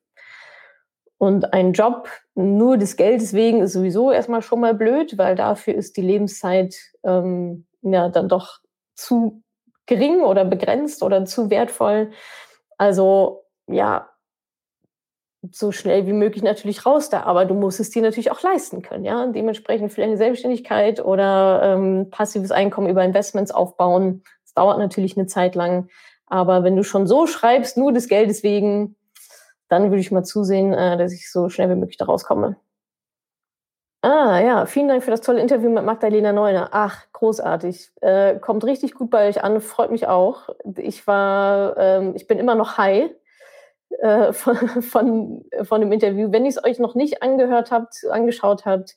Und 1.17 1.55
ein 1.55 1.73
Job 1.73 2.11
nur 2.35 2.77
des 2.77 2.97
Geldes 2.97 3.33
wegen 3.33 3.63
ist 3.63 3.73
sowieso 3.73 4.13
erstmal 4.13 4.43
schon 4.43 4.61
mal 4.61 4.75
blöd, 4.75 5.17
weil 5.17 5.35
dafür 5.35 5.77
ist 5.77 5.97
die 5.97 6.03
Lebenszeit 6.03 6.77
ähm, 7.05 7.65
ja 7.81 8.11
dann 8.11 8.29
doch 8.29 8.59
zu 8.95 9.43
gering 9.87 10.21
oder 10.21 10.45
begrenzt 10.45 11.03
oder 11.03 11.25
zu 11.25 11.49
wertvoll 11.49 12.11
also 12.81 13.45
ja, 13.67 14.09
so 15.51 15.71
schnell 15.71 16.07
wie 16.07 16.15
möglich 16.15 16.43
natürlich 16.43 16.87
raus 16.87 17.11
da, 17.11 17.25
aber 17.25 17.45
du 17.45 17.53
musst 17.53 17.79
es 17.79 17.91
dir 17.91 18.01
natürlich 18.01 18.31
auch 18.31 18.43
leisten 18.43 18.81
können, 18.81 19.05
ja. 19.05 19.27
Dementsprechend 19.27 19.93
für 19.93 20.03
eine 20.03 20.17
Selbstständigkeit 20.17 21.05
oder 21.05 21.61
ähm, 21.63 22.09
passives 22.11 22.51
Einkommen 22.51 22.89
über 22.89 23.05
Investments 23.05 23.51
aufbauen. 23.51 24.23
Das 24.45 24.55
dauert 24.55 24.79
natürlich 24.79 25.19
eine 25.19 25.27
Zeit 25.27 25.55
lang. 25.55 25.91
Aber 26.25 26.65
wenn 26.65 26.75
du 26.75 26.83
schon 26.83 27.07
so 27.07 27.27
schreibst, 27.27 27.77
nur 27.77 27.93
des 27.93 28.09
Geldes 28.09 28.43
wegen, 28.43 28.97
dann 29.69 29.91
würde 29.91 30.01
ich 30.01 30.11
mal 30.11 30.25
zusehen, 30.25 30.73
äh, 30.73 30.97
dass 30.97 31.13
ich 31.13 31.31
so 31.31 31.51
schnell 31.51 31.69
wie 31.69 31.75
möglich 31.75 31.99
da 31.99 32.07
rauskomme. 32.07 32.57
Ah 34.03 34.41
ja, 34.41 34.65
vielen 34.65 34.89
Dank 34.89 35.03
für 35.05 35.11
das 35.11 35.21
tolle 35.21 35.43
Interview 35.43 35.69
mit 35.69 35.85
Magdalena 35.85 36.33
Neuner. 36.33 36.71
Ach, 36.73 37.05
großartig. 37.13 37.91
Äh, 38.01 38.39
kommt 38.39 38.65
richtig 38.65 38.95
gut 38.95 39.11
bei 39.11 39.29
euch 39.29 39.45
an, 39.45 39.61
freut 39.61 39.91
mich 39.91 40.07
auch. 40.07 40.49
Ich 40.79 41.07
war, 41.07 41.77
ähm, 41.77 42.15
ich 42.17 42.27
bin 42.27 42.39
immer 42.39 42.55
noch 42.55 42.79
high 42.79 43.11
äh, 43.99 44.33
von, 44.35 44.57
von, 44.57 45.45
von 45.65 45.81
dem 45.83 45.93
Interview. 45.93 46.33
Wenn 46.33 46.45
ihr 46.45 46.49
es 46.49 46.65
euch 46.65 46.79
noch 46.79 46.95
nicht 46.95 47.23
angehört 47.23 47.71
habt, 47.71 47.95
angeschaut 48.11 48.65
habt, 48.65 48.97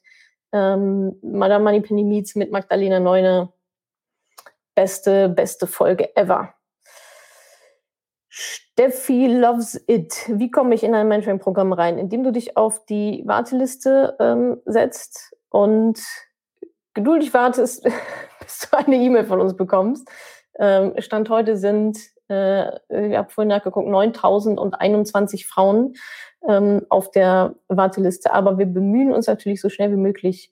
ähm, 0.53 1.19
Madame 1.21 1.65
Moneypenny 1.65 2.03
Meets 2.05 2.35
mit 2.35 2.51
Magdalena 2.51 3.01
Neuner, 3.01 3.51
beste, 4.75 5.27
beste 5.27 5.67
Folge 5.67 6.15
ever. 6.15 6.53
Steffi 8.73 9.27
loves 9.27 9.79
it. 9.87 10.25
Wie 10.29 10.49
komme 10.49 10.73
ich 10.73 10.83
in 10.83 10.95
ein 10.95 11.07
Mentoring-Programm 11.07 11.73
rein? 11.73 11.99
Indem 11.99 12.23
du 12.23 12.31
dich 12.31 12.57
auf 12.57 12.83
die 12.85 13.21
Warteliste 13.23 14.15
ähm, 14.19 14.61
setzt 14.65 15.35
und 15.49 15.99
geduldig 16.95 17.35
wartest, 17.35 17.83
bis 18.39 18.67
du 18.67 18.77
eine 18.77 18.95
E-Mail 18.95 19.25
von 19.25 19.39
uns 19.39 19.55
bekommst. 19.55 20.09
Ähm, 20.57 20.93
Stand 20.97 21.29
heute 21.29 21.55
sind, 21.55 21.99
äh, 22.29 22.69
ich 22.89 23.15
habe 23.15 23.29
vorhin 23.29 23.49
nachgeguckt, 23.49 23.87
9.021 23.87 25.45
Frauen 25.47 25.93
ähm, 26.47 26.81
auf 26.89 27.11
der 27.11 27.53
Warteliste. 27.67 28.33
Aber 28.33 28.57
wir 28.57 28.65
bemühen 28.65 29.13
uns 29.13 29.27
natürlich 29.27 29.61
so 29.61 29.69
schnell 29.69 29.91
wie 29.91 29.97
möglich, 29.97 30.51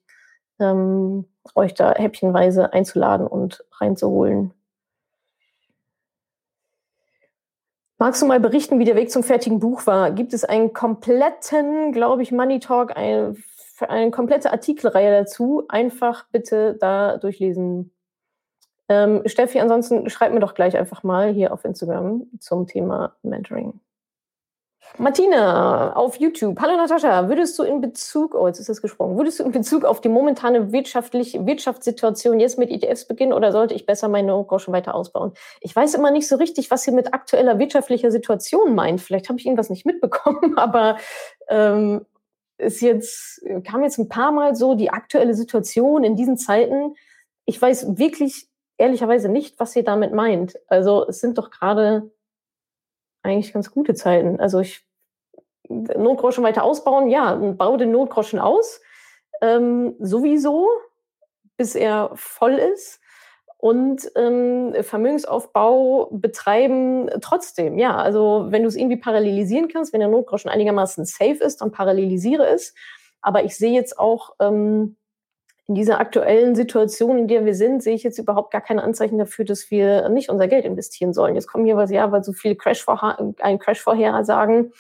ähm, 0.60 1.25
euch 1.56 1.74
da 1.74 1.96
häppchenweise 1.96 2.72
einzuladen 2.72 3.25
und 3.25 3.66
reinzuholen. 3.80 4.54
Magst 8.01 8.20
du 8.20 8.25
mal 8.25 8.39
berichten, 8.39 8.79
wie 8.79 8.84
der 8.86 8.96
Weg 8.96 9.12
zum 9.12 9.22
fertigen 9.22 9.60
Buch 9.60 9.86
war? 9.86 10.10
Gibt 10.10 10.34
es 10.34 10.43
einen 10.43 10.74
kompletten, 10.74 11.91
glaube 11.91 12.24
ich, 12.24 12.31
Money 12.31 12.60
Talk, 12.60 12.98
ein, 12.98 13.38
eine 13.79 14.10
komplette 14.10 14.51
Artikelreihe 14.51 15.20
dazu? 15.20 15.65
Einfach 15.70 16.25
bitte 16.31 16.75
da 16.79 17.17
durchlesen. 17.17 17.91
Ähm, 18.89 19.22
Steffi, 19.27 19.60
ansonsten 19.60 20.10
schreib 20.10 20.34
mir 20.34 20.39
doch 20.39 20.55
gleich 20.55 20.75
einfach 20.75 21.03
mal 21.03 21.31
hier 21.31 21.53
auf 21.53 21.63
Instagram 21.63 22.25
zum 22.39 22.65
Thema 22.65 23.13
Mentoring. 23.22 23.79
Martina 24.98 25.93
auf 25.93 26.17
YouTube. 26.17 26.60
Hallo 26.60 26.75
Natascha, 26.75 27.29
würdest 27.29 27.57
du 27.57 27.63
in 27.63 27.79
Bezug, 27.79 28.36
oh, 28.36 28.48
jetzt 28.48 28.60
ist 28.60 28.67
das 28.67 28.81
gesprungen, 28.81 29.17
würdest 29.17 29.39
du 29.39 29.43
in 29.43 29.51
Bezug 29.51 29.86
auf 29.86 30.01
die 30.01 30.10
momentane 30.10 30.71
wirtschaftliche 30.71 31.45
Wirtschaftssituation 31.45 32.39
jetzt 32.39 32.57
mit 32.57 32.69
ETFs 32.69 33.05
beginnen 33.05 33.31
oder 33.31 33.51
sollte 33.51 33.74
ich 33.74 33.86
besser 33.86 34.10
meine 34.10 34.31
Groschen 34.43 34.74
weiter 34.74 34.93
ausbauen? 34.93 35.31
Ich 35.62 35.75
weiß 35.75 35.93
immer 35.93 36.12
nicht 36.12 36.27
so 36.27 36.36
richtig, 36.36 36.71
was 36.71 36.83
sie 36.83 36.91
mit 36.91 37.13
aktueller 37.13 37.57
wirtschaftlicher 37.57 38.12
Situation 38.12 38.75
meint. 38.75 39.00
Vielleicht 39.00 39.29
habe 39.29 39.39
ich 39.39 39.45
irgendwas 39.45 39.69
nicht 39.69 39.86
mitbekommen, 39.86 40.53
aber 40.57 40.98
ähm, 41.48 42.05
ist 42.57 42.81
jetzt, 42.81 43.41
kam 43.63 43.83
jetzt 43.83 43.98
ein 43.98 44.10
paar 44.10 44.31
Mal 44.31 44.55
so 44.55 44.75
die 44.75 44.89
aktuelle 44.89 45.33
Situation 45.33 46.03
in 46.03 46.15
diesen 46.15 46.38
Zeiten. 46.38 46.95
Ich 47.45 47.60
weiß 47.62 47.98
wirklich 47.98 48.48
ehrlicherweise 48.77 49.29
nicht, 49.29 49.60
was 49.60 49.71
sie 49.71 49.83
damit 49.83 50.13
meint. 50.13 50.60
Also 50.67 51.07
es 51.07 51.21
sind 51.21 51.38
doch 51.38 51.50
gerade 51.50 52.12
eigentlich 53.24 53.54
ganz 53.54 53.72
gute 53.72 53.94
Zeiten. 53.94 54.40
Also 54.40 54.60
ich 54.60 54.86
Notgroschen 55.70 56.44
weiter 56.44 56.63
ausbauen, 56.63 57.10
ja, 57.10 57.36
bau 57.36 57.78
den 57.78 57.92
Notgroschen 57.92 58.40
aus, 58.40 58.82
ähm, 59.42 59.96
sowieso, 60.00 60.68
bis 61.58 61.75
er 61.75 62.12
voll 62.16 62.54
ist. 62.54 63.00
Und 63.58 64.12
ähm, 64.16 64.74
Vermögensaufbau 64.82 66.10
betreiben 66.12 67.10
trotzdem, 67.22 67.78
ja. 67.78 67.96
Also 67.96 68.48
wenn 68.50 68.63
du 68.63 68.68
es 68.68 68.75
irgendwie 68.75 68.98
parallelisieren 68.98 69.68
kannst, 69.68 69.94
wenn 69.94 70.00
der 70.00 70.10
Notgroschen 70.10 70.50
einigermaßen 70.50 71.06
safe 71.06 71.44
ist, 71.44 71.62
dann 71.62 71.72
parallelisiere 71.72 72.48
es. 72.48 72.74
Aber 73.22 73.44
ich 73.44 73.56
sehe 73.56 73.72
jetzt 73.72 74.00
auch 74.00 74.34
ähm, 74.40 74.98
in 75.72 75.75
dieser 75.75 76.01
aktuellen 76.01 76.54
Situation, 76.54 77.18
in 77.18 77.28
der 77.30 77.46
wir 77.46 77.56
sind, 77.56 77.82
sehe 77.82 77.96
ich 77.96 78.04
jetzt 78.04 78.20
überhaupt 78.20 78.51
gar 78.51 78.60
keine 78.60 78.84
Anzeichen 78.84 79.18
dafür, 79.18 79.46
dass 79.46 79.72
wir 79.72 80.10
nicht 80.10 80.28
unser 80.28 80.50
Geld 80.50 80.66
investieren 80.66 81.13
sollen. 81.13 81.34
Jetzt 81.34 81.48
kommen 81.48 81.63
hier 81.63 81.78
was, 81.78 81.90
ja, 81.92 82.12
weil 82.12 82.25
so 82.25 82.34
viele 82.34 82.58
Crash 82.58 82.86
ein 82.90 83.58
Crash 83.58 83.80
vorhersagen. 83.80 84.74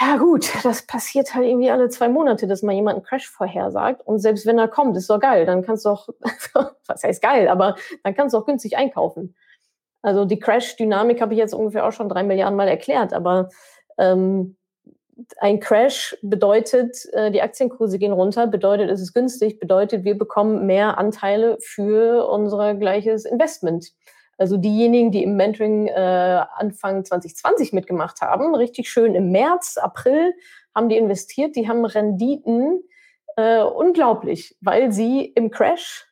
Ja 0.00 0.16
gut, 0.16 0.50
das 0.64 0.86
passiert 0.86 1.34
halt 1.34 1.44
irgendwie 1.44 1.70
alle 1.70 1.90
zwei 1.90 2.08
Monate, 2.08 2.46
dass 2.46 2.62
mal 2.62 2.72
jemand 2.72 2.96
einen 2.96 3.04
Crash 3.04 3.28
vorhersagt. 3.28 4.00
Und 4.06 4.20
selbst 4.20 4.46
wenn 4.46 4.58
er 4.58 4.66
kommt, 4.66 4.96
ist 4.96 5.10
doch 5.10 5.20
geil. 5.20 5.44
Dann 5.44 5.62
kannst 5.62 5.84
du 5.84 5.90
auch, 5.90 6.08
was 6.86 7.02
heißt 7.02 7.20
geil, 7.20 7.48
aber 7.48 7.76
dann 8.02 8.14
kannst 8.14 8.32
du 8.32 8.38
auch 8.38 8.46
günstig 8.46 8.78
einkaufen. 8.78 9.36
Also 10.00 10.24
die 10.24 10.38
Crash-Dynamik 10.38 11.20
habe 11.20 11.34
ich 11.34 11.38
jetzt 11.38 11.52
ungefähr 11.52 11.86
auch 11.86 11.92
schon 11.92 12.08
drei 12.08 12.22
Milliarden 12.22 12.56
Mal 12.56 12.68
erklärt, 12.68 13.12
aber 13.12 13.50
ähm, 13.98 14.56
ein 15.38 15.60
Crash 15.60 16.16
bedeutet, 16.22 17.06
äh, 17.12 17.30
die 17.30 17.42
Aktienkurse 17.42 17.98
gehen 17.98 18.12
runter, 18.12 18.46
bedeutet, 18.46 18.90
es 18.90 19.00
ist 19.00 19.12
günstig, 19.12 19.60
bedeutet, 19.60 20.04
wir 20.04 20.16
bekommen 20.16 20.66
mehr 20.66 20.98
Anteile 20.98 21.58
für 21.60 22.28
unser 22.28 22.74
gleiches 22.74 23.24
Investment. 23.24 23.92
Also 24.38 24.56
diejenigen, 24.56 25.10
die 25.10 25.22
im 25.22 25.36
Mentoring 25.36 25.86
äh, 25.86 26.44
Anfang 26.56 27.04
2020 27.04 27.72
mitgemacht 27.72 28.20
haben, 28.20 28.54
richtig 28.54 28.88
schön 28.88 29.14
im 29.14 29.30
März, 29.30 29.76
April 29.76 30.34
haben 30.74 30.88
die 30.88 30.96
investiert, 30.96 31.54
die 31.54 31.68
haben 31.68 31.84
Renditen 31.84 32.82
äh, 33.36 33.62
unglaublich, 33.62 34.56
weil 34.60 34.92
sie 34.92 35.24
im 35.24 35.50
Crash 35.50 36.06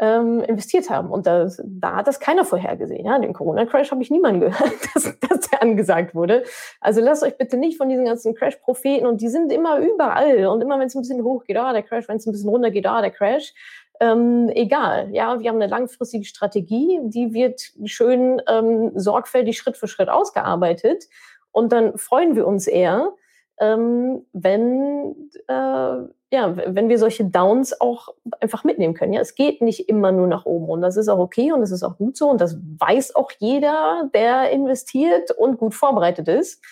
ähm, 0.00 0.40
investiert 0.42 0.90
haben. 0.90 1.10
Und 1.10 1.26
das, 1.26 1.60
da 1.64 1.96
hat 1.96 2.06
das 2.06 2.20
keiner 2.20 2.44
vorhergesehen. 2.44 3.04
Ja? 3.04 3.18
Den 3.18 3.32
Corona-Crash 3.32 3.90
habe 3.90 4.02
ich 4.02 4.10
niemanden 4.10 4.40
gehört, 4.40 4.72
dass, 4.94 5.18
dass 5.20 5.50
der 5.50 5.62
angesagt 5.62 6.14
wurde. 6.14 6.44
Also 6.80 7.00
lasst 7.00 7.22
euch 7.22 7.36
bitte 7.36 7.56
nicht 7.56 7.76
von 7.76 7.88
diesen 7.88 8.04
ganzen 8.04 8.34
Crash-Propheten 8.34 9.06
und 9.06 9.20
die 9.20 9.28
sind 9.28 9.52
immer 9.52 9.78
überall. 9.78 10.46
Und 10.46 10.60
immer 10.60 10.78
wenn 10.78 10.86
es 10.86 10.94
ein 10.94 11.02
bisschen 11.02 11.24
hoch 11.24 11.44
geht, 11.44 11.56
ah, 11.56 11.72
der 11.72 11.82
Crash, 11.82 12.08
wenn 12.08 12.16
es 12.16 12.26
ein 12.26 12.32
bisschen 12.32 12.50
runter 12.50 12.70
geht, 12.70 12.86
ah, 12.86 13.00
der 13.00 13.10
Crash. 13.10 13.52
Ähm, 14.00 14.48
egal, 14.54 15.08
ja, 15.10 15.40
wir 15.40 15.48
haben 15.48 15.60
eine 15.60 15.66
langfristige 15.66 16.24
Strategie, 16.24 17.00
die 17.02 17.32
wird 17.32 17.72
schön 17.84 18.40
ähm, 18.48 18.92
sorgfältig 18.94 19.58
Schritt 19.58 19.76
für 19.76 19.88
Schritt 19.88 20.08
ausgearbeitet. 20.08 21.06
Und 21.50 21.72
dann 21.72 21.98
freuen 21.98 22.36
wir 22.36 22.46
uns 22.46 22.68
eher, 22.68 23.12
ähm, 23.58 24.24
wenn 24.32 25.30
äh, 25.48 25.96
ja, 26.30 26.54
wenn 26.56 26.88
wir 26.88 26.98
solche 26.98 27.24
Downs 27.24 27.80
auch 27.80 28.08
einfach 28.40 28.64
mitnehmen 28.64 28.94
können. 28.94 29.14
Ja, 29.14 29.20
es 29.20 29.34
geht 29.34 29.62
nicht 29.62 29.88
immer 29.88 30.12
nur 30.12 30.26
nach 30.26 30.44
oben 30.44 30.68
und 30.68 30.82
das 30.82 30.96
ist 30.96 31.08
auch 31.08 31.18
okay 31.18 31.52
und 31.52 31.60
das 31.60 31.70
ist 31.70 31.82
auch 31.82 31.96
gut 31.96 32.16
so 32.16 32.28
und 32.28 32.40
das 32.40 32.58
weiß 32.78 33.16
auch 33.16 33.30
jeder, 33.38 34.10
der 34.12 34.50
investiert 34.50 35.30
und 35.30 35.58
gut 35.58 35.74
vorbereitet 35.74 36.28
ist. 36.28 36.62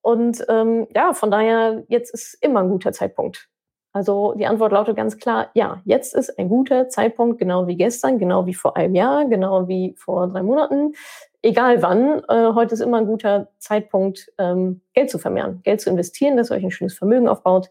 Und 0.00 0.44
ähm, 0.48 0.86
ja, 0.94 1.12
von 1.12 1.30
daher, 1.30 1.84
jetzt 1.88 2.12
ist 2.12 2.34
immer 2.42 2.60
ein 2.60 2.70
guter 2.70 2.92
Zeitpunkt. 2.92 3.48
Also 3.92 4.34
die 4.34 4.46
Antwort 4.46 4.72
lautet 4.72 4.96
ganz 4.96 5.18
klar, 5.18 5.50
ja, 5.54 5.80
jetzt 5.84 6.14
ist 6.14 6.38
ein 6.38 6.48
guter 6.48 6.88
Zeitpunkt, 6.88 7.38
genau 7.38 7.66
wie 7.66 7.76
gestern, 7.76 8.18
genau 8.18 8.44
wie 8.46 8.54
vor 8.54 8.76
einem 8.76 8.94
Jahr, 8.94 9.26
genau 9.26 9.68
wie 9.68 9.94
vor 9.96 10.28
drei 10.28 10.42
Monaten. 10.42 10.94
Egal 11.42 11.80
wann, 11.82 12.22
äh, 12.28 12.54
heute 12.54 12.74
ist 12.74 12.80
immer 12.80 12.98
ein 12.98 13.06
guter 13.06 13.48
Zeitpunkt, 13.58 14.32
ähm, 14.38 14.80
Geld 14.94 15.10
zu 15.10 15.18
vermehren, 15.18 15.60
Geld 15.62 15.80
zu 15.80 15.90
investieren, 15.90 16.36
dass 16.36 16.50
ihr 16.50 16.56
euch 16.56 16.64
ein 16.64 16.70
schönes 16.70 16.94
Vermögen 16.94 17.28
aufbaut 17.28 17.68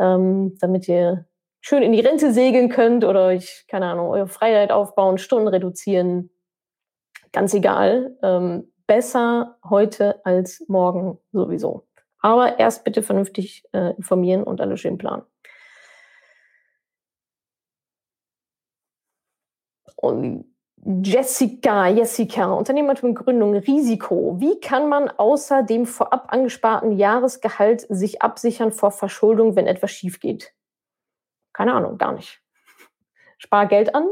ähm, 0.00 0.56
damit 0.58 0.88
ihr 0.88 1.26
schön 1.60 1.82
in 1.82 1.92
die 1.92 2.00
Rente 2.00 2.32
segeln 2.32 2.70
könnt 2.70 3.04
oder 3.04 3.26
euch, 3.26 3.66
keine 3.68 3.86
Ahnung, 3.86 4.08
eure 4.08 4.28
Freiheit 4.28 4.72
aufbauen, 4.72 5.18
Stunden 5.18 5.48
reduzieren. 5.48 6.30
Ganz 7.32 7.54
egal. 7.54 8.16
Ähm, 8.22 8.72
besser 8.86 9.58
heute 9.68 10.24
als 10.24 10.64
morgen 10.68 11.18
sowieso. 11.32 11.86
Aber 12.20 12.58
erst 12.58 12.84
bitte 12.84 13.02
vernünftig 13.02 13.64
äh, 13.72 13.94
informieren 13.96 14.42
und 14.42 14.60
alles 14.60 14.80
schön 14.80 14.98
planen. 14.98 15.22
Und 19.96 20.49
Jessica, 20.82 21.88
Jessica, 21.88 22.52
Unternehmertum, 22.52 23.14
Gründung, 23.14 23.54
Risiko. 23.54 24.36
Wie 24.38 24.60
kann 24.60 24.88
man 24.88 25.10
außer 25.10 25.62
dem 25.62 25.84
vorab 25.84 26.32
angesparten 26.32 26.92
Jahresgehalt 26.92 27.86
sich 27.90 28.22
absichern 28.22 28.72
vor 28.72 28.90
Verschuldung, 28.90 29.56
wenn 29.56 29.66
etwas 29.66 29.90
schief 29.90 30.20
geht? 30.20 30.54
Keine 31.52 31.74
Ahnung, 31.74 31.98
gar 31.98 32.12
nicht. 32.12 32.40
Spar 33.36 33.66
Geld 33.66 33.94
an 33.94 34.06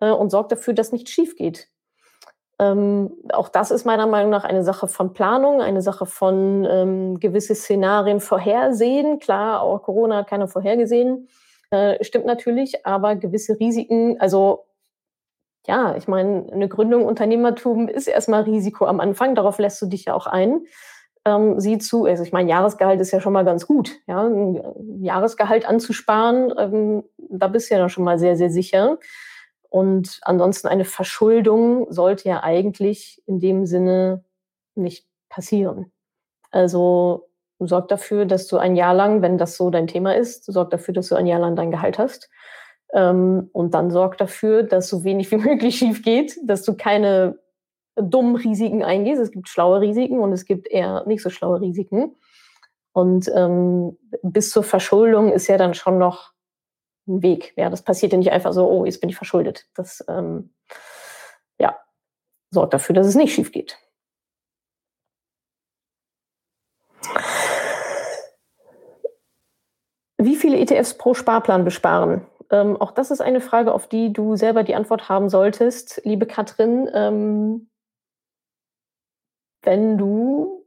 äh, 0.00 0.10
und 0.10 0.30
sorg 0.30 0.48
dafür, 0.48 0.72
dass 0.72 0.92
nichts 0.92 1.10
schief 1.10 1.36
geht. 1.36 1.68
Ähm, 2.58 3.12
auch 3.32 3.50
das 3.50 3.70
ist 3.70 3.84
meiner 3.84 4.06
Meinung 4.06 4.30
nach 4.30 4.44
eine 4.44 4.64
Sache 4.64 4.88
von 4.88 5.12
Planung, 5.12 5.60
eine 5.60 5.82
Sache 5.82 6.06
von 6.06 6.66
ähm, 6.68 7.20
gewisse 7.20 7.54
Szenarien 7.54 8.20
vorhersehen. 8.20 9.18
Klar, 9.18 9.60
auch 9.60 9.82
Corona 9.82 10.16
hat 10.16 10.28
keiner 10.28 10.48
vorhergesehen. 10.48 11.28
Äh, 11.70 12.02
stimmt 12.02 12.24
natürlich, 12.24 12.86
aber 12.86 13.14
gewisse 13.14 13.60
Risiken, 13.60 14.18
also 14.20 14.67
ja, 15.68 15.94
ich 15.96 16.08
meine, 16.08 16.50
eine 16.50 16.66
Gründung, 16.66 17.04
Unternehmertum 17.04 17.88
ist 17.88 18.08
erstmal 18.08 18.42
Risiko 18.42 18.86
am 18.86 19.00
Anfang, 19.00 19.34
darauf 19.34 19.58
lässt 19.58 19.80
du 19.82 19.86
dich 19.86 20.06
ja 20.06 20.14
auch 20.14 20.26
ein. 20.26 20.66
Ähm, 21.26 21.60
sieh 21.60 21.76
zu, 21.76 22.06
also 22.06 22.22
ich 22.22 22.32
meine, 22.32 22.48
Jahresgehalt 22.48 23.00
ist 23.02 23.10
ja 23.10 23.20
schon 23.20 23.34
mal 23.34 23.44
ganz 23.44 23.66
gut. 23.66 23.92
Ja? 24.06 24.22
Ein 24.26 24.62
Jahresgehalt 25.02 25.68
anzusparen, 25.68 26.54
ähm, 26.58 27.04
da 27.18 27.48
bist 27.48 27.70
du 27.70 27.74
ja 27.74 27.88
schon 27.90 28.04
mal 28.04 28.18
sehr, 28.18 28.36
sehr 28.36 28.48
sicher. 28.48 28.98
Und 29.68 30.20
ansonsten 30.22 30.68
eine 30.68 30.86
Verschuldung 30.86 31.92
sollte 31.92 32.30
ja 32.30 32.42
eigentlich 32.42 33.22
in 33.26 33.38
dem 33.38 33.66
Sinne 33.66 34.24
nicht 34.74 35.06
passieren. 35.28 35.92
Also 36.50 37.28
sorg 37.58 37.88
dafür, 37.88 38.24
dass 38.24 38.46
du 38.46 38.56
ein 38.56 38.74
Jahr 38.74 38.94
lang, 38.94 39.20
wenn 39.20 39.36
das 39.36 39.58
so 39.58 39.68
dein 39.68 39.86
Thema 39.86 40.16
ist, 40.16 40.46
sorg 40.46 40.70
dafür, 40.70 40.94
dass 40.94 41.08
du 41.08 41.14
ein 41.14 41.26
Jahr 41.26 41.40
lang 41.40 41.56
dein 41.56 41.70
Gehalt 41.70 41.98
hast. 41.98 42.30
Ähm, 42.92 43.50
und 43.52 43.74
dann 43.74 43.90
sorg 43.90 44.18
dafür, 44.18 44.62
dass 44.62 44.88
so 44.88 45.04
wenig 45.04 45.30
wie 45.30 45.36
möglich 45.36 45.78
schief 45.78 46.02
geht, 46.02 46.38
dass 46.44 46.62
du 46.62 46.74
keine 46.74 47.38
dummen 47.96 48.36
Risiken 48.36 48.82
eingehst. 48.82 49.20
Es 49.20 49.30
gibt 49.30 49.48
schlaue 49.48 49.80
Risiken 49.80 50.20
und 50.20 50.32
es 50.32 50.44
gibt 50.44 50.68
eher 50.68 51.04
nicht 51.06 51.22
so 51.22 51.30
schlaue 51.30 51.60
Risiken. 51.60 52.16
Und 52.92 53.30
ähm, 53.34 53.96
bis 54.22 54.50
zur 54.50 54.62
Verschuldung 54.62 55.32
ist 55.32 55.46
ja 55.46 55.56
dann 55.56 55.74
schon 55.74 55.98
noch 55.98 56.32
ein 57.06 57.22
Weg. 57.22 57.54
Ja, 57.56 57.70
das 57.70 57.82
passiert 57.82 58.12
ja 58.12 58.18
nicht 58.18 58.32
einfach 58.32 58.52
so, 58.52 58.68
oh, 58.68 58.84
jetzt 58.84 59.00
bin 59.00 59.10
ich 59.10 59.16
verschuldet. 59.16 59.66
Das, 59.74 60.04
ähm, 60.08 60.54
ja, 61.58 61.78
sorgt 62.50 62.74
dafür, 62.74 62.94
dass 62.94 63.06
es 63.06 63.14
nicht 63.14 63.34
schief 63.34 63.52
geht. 63.52 63.78
Wie 70.20 70.36
viele 70.36 70.58
ETFs 70.58 70.94
pro 70.98 71.14
Sparplan 71.14 71.64
besparen? 71.64 72.26
Ähm, 72.50 72.76
auch 72.76 72.92
das 72.92 73.10
ist 73.10 73.20
eine 73.20 73.40
Frage, 73.40 73.72
auf 73.72 73.88
die 73.88 74.12
du 74.12 74.36
selber 74.36 74.62
die 74.62 74.74
Antwort 74.74 75.08
haben 75.08 75.28
solltest, 75.28 76.00
liebe 76.04 76.26
Katrin. 76.26 76.88
Ähm, 76.92 77.68
wenn 79.62 79.98
du 79.98 80.58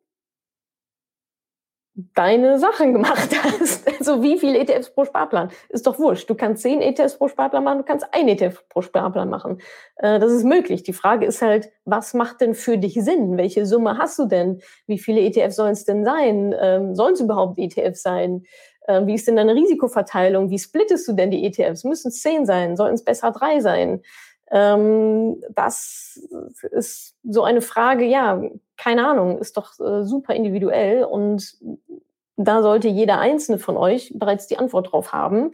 deine 2.13 2.59
Sachen 2.59 2.93
gemacht 2.93 3.29
hast. 3.43 3.87
Also 3.99 4.23
wie 4.23 4.39
viele 4.39 4.59
ETFs 4.59 4.93
pro 4.93 5.05
Sparplan? 5.05 5.49
Ist 5.69 5.85
doch 5.87 5.99
wurscht. 5.99 6.29
Du 6.29 6.35
kannst 6.35 6.63
zehn 6.63 6.81
ETFs 6.81 7.17
pro 7.17 7.27
Sparplan 7.27 7.63
machen, 7.63 7.79
du 7.79 7.83
kannst 7.83 8.05
ein 8.13 8.27
ETF 8.27 8.67
pro 8.69 8.81
Sparplan 8.81 9.29
machen. 9.29 9.61
Äh, 9.97 10.19
das 10.19 10.31
ist 10.31 10.43
möglich. 10.43 10.83
Die 10.83 10.93
Frage 10.93 11.25
ist 11.25 11.41
halt, 11.41 11.69
was 11.85 12.13
macht 12.13 12.41
denn 12.41 12.55
für 12.55 12.77
dich 12.77 12.95
Sinn? 12.95 13.37
Welche 13.37 13.65
Summe 13.65 13.97
hast 13.97 14.17
du 14.19 14.25
denn? 14.25 14.61
Wie 14.87 14.99
viele 14.99 15.21
ETFs 15.21 15.55
sollen 15.55 15.73
es 15.73 15.85
denn 15.85 16.03
sein? 16.05 16.55
Ähm, 16.59 16.95
sollen 16.95 17.13
es 17.13 17.21
überhaupt 17.21 17.59
ETFs 17.59 18.01
sein? 18.01 18.43
Ähm, 18.87 19.07
wie 19.07 19.15
ist 19.15 19.27
denn 19.27 19.35
deine 19.35 19.55
Risikoverteilung? 19.55 20.49
Wie 20.49 20.59
splittest 20.59 21.07
du 21.07 21.13
denn 21.13 21.31
die 21.31 21.45
ETFs? 21.45 21.83
Müssen 21.83 22.09
es 22.09 22.21
zehn 22.21 22.45
sein? 22.45 22.75
Sollten 22.75 22.95
es 22.95 23.03
besser 23.03 23.31
drei 23.31 23.59
sein? 23.59 24.01
Ähm, 24.51 25.41
das 25.55 26.19
ist 26.71 27.15
so 27.23 27.43
eine 27.43 27.61
Frage, 27.61 28.05
ja, 28.05 28.41
keine 28.77 29.07
Ahnung, 29.07 29.37
ist 29.37 29.55
doch 29.55 29.79
äh, 29.79 30.03
super 30.03 30.33
individuell 30.35 31.05
und 31.05 31.57
da 32.35 32.61
sollte 32.61 32.89
jeder 32.89 33.19
einzelne 33.19 33.59
von 33.59 33.77
euch 33.77 34.11
bereits 34.15 34.47
die 34.47 34.57
Antwort 34.57 34.91
drauf 34.91 35.13
haben, 35.13 35.51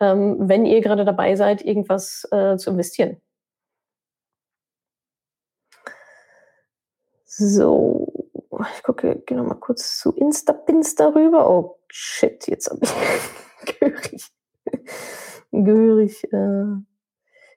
ähm, 0.00 0.36
wenn 0.40 0.64
ihr 0.64 0.80
gerade 0.80 1.04
dabei 1.04 1.36
seid, 1.36 1.62
irgendwas 1.62 2.26
äh, 2.30 2.56
zu 2.56 2.70
investieren. 2.70 3.20
So, 7.26 8.09
ich 8.76 8.82
gucke, 8.82 9.22
gehe 9.26 9.36
noch 9.36 9.46
mal 9.46 9.54
kurz 9.54 9.98
zu 9.98 10.12
Instapins 10.12 10.94
darüber. 10.94 11.48
Oh 11.50 11.78
shit, 11.88 12.46
jetzt 12.48 12.70
habe 12.70 12.80
ich 12.82 12.92
gehörig, 13.80 14.32
gehörig 15.50 16.24
äh, 16.32 16.82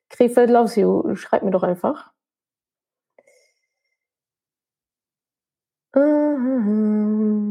Krefeld 0.09 0.49
loves 0.49 0.75
you. 0.75 1.15
Schreib 1.15 1.43
mir 1.43 1.51
doch 1.51 1.63
einfach. 1.63 2.11
Ähm, 5.95 7.43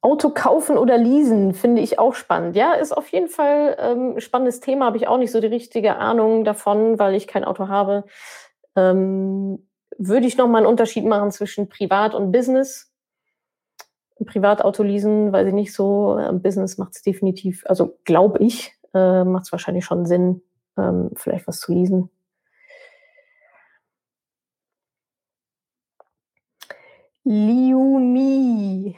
Auto 0.00 0.30
kaufen 0.30 0.78
oder 0.78 0.96
leasen 0.96 1.54
finde 1.54 1.82
ich 1.82 1.98
auch 1.98 2.14
spannend. 2.14 2.56
Ja, 2.56 2.74
ist 2.74 2.96
auf 2.96 3.08
jeden 3.08 3.28
Fall 3.28 3.76
ähm, 3.78 4.14
ein 4.16 4.20
spannendes 4.20 4.60
Thema. 4.60 4.86
Habe 4.86 4.96
ich 4.96 5.08
auch 5.08 5.18
nicht 5.18 5.32
so 5.32 5.40
die 5.40 5.46
richtige 5.48 5.96
Ahnung 5.96 6.44
davon, 6.44 6.98
weil 6.98 7.14
ich 7.14 7.26
kein 7.26 7.44
Auto 7.44 7.68
habe. 7.68 8.04
Ähm, 8.76 9.67
würde 9.98 10.26
ich 10.26 10.36
noch 10.36 10.48
mal 10.48 10.58
einen 10.58 10.66
Unterschied 10.66 11.04
machen 11.04 11.30
zwischen 11.32 11.68
Privat 11.68 12.14
und 12.14 12.32
Business. 12.32 12.92
Privatauto 14.24 14.82
leasen, 14.82 15.32
weiß 15.32 15.48
ich 15.48 15.54
nicht 15.54 15.72
so. 15.72 16.18
Business 16.42 16.78
macht 16.78 16.96
es 16.96 17.02
definitiv, 17.02 17.64
also 17.66 17.98
glaube 18.04 18.38
ich, 18.38 18.72
äh, 18.94 19.24
macht 19.24 19.44
es 19.44 19.52
wahrscheinlich 19.52 19.84
schon 19.84 20.06
Sinn, 20.06 20.42
ähm, 20.76 21.10
vielleicht 21.14 21.46
was 21.46 21.60
zu 21.60 21.72
lesen. 21.72 22.10
Liumi. 27.24 28.96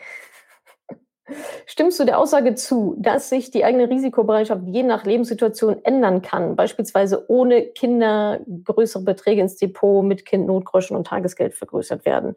Stimmst 1.67 1.99
du 2.01 2.05
der 2.05 2.19
Aussage 2.19 2.55
zu, 2.55 2.97
dass 2.99 3.29
sich 3.29 3.51
die 3.51 3.65
eigene 3.65 3.89
Risikobereitschaft 3.89 4.63
je 4.67 4.83
nach 4.83 5.05
Lebenssituation 5.05 5.85
ändern 5.85 6.23
kann, 6.23 6.57
beispielsweise 6.57 7.31
ohne 7.31 7.63
Kinder 7.63 8.41
größere 8.65 9.03
Beträge 9.03 9.41
ins 9.41 9.57
Depot 9.57 10.05
mit 10.05 10.27
Kind, 10.27 10.47
Notgroschen 10.47 10.97
und 10.97 11.07
Tagesgeld 11.07 11.55
vergrößert 11.55 12.05
werden? 12.05 12.37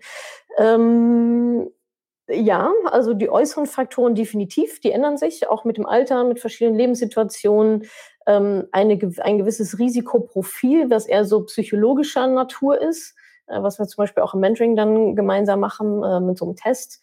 Ähm, 0.57 1.69
ja, 2.29 2.71
also 2.85 3.13
die 3.13 3.29
äußeren 3.29 3.65
Faktoren 3.65 4.15
definitiv, 4.15 4.79
die 4.79 4.91
ändern 4.91 5.17
sich, 5.17 5.49
auch 5.49 5.65
mit 5.65 5.77
dem 5.77 5.85
Alter, 5.85 6.23
mit 6.23 6.39
verschiedenen 6.39 6.77
Lebenssituationen 6.77 7.83
ähm, 8.27 8.67
eine, 8.71 8.97
ein 9.19 9.37
gewisses 9.37 9.77
Risikoprofil, 9.77 10.89
was 10.89 11.05
eher 11.05 11.25
so 11.25 11.43
psychologischer 11.43 12.27
Natur 12.27 12.81
ist, 12.81 13.15
äh, 13.47 13.61
was 13.61 13.77
wir 13.77 13.87
zum 13.87 14.03
Beispiel 14.03 14.23
auch 14.23 14.33
im 14.33 14.39
Mentoring 14.39 14.75
dann 14.75 15.15
gemeinsam 15.15 15.59
machen 15.59 16.01
äh, 16.01 16.21
mit 16.21 16.37
so 16.37 16.45
einem 16.45 16.55
Test. 16.55 17.01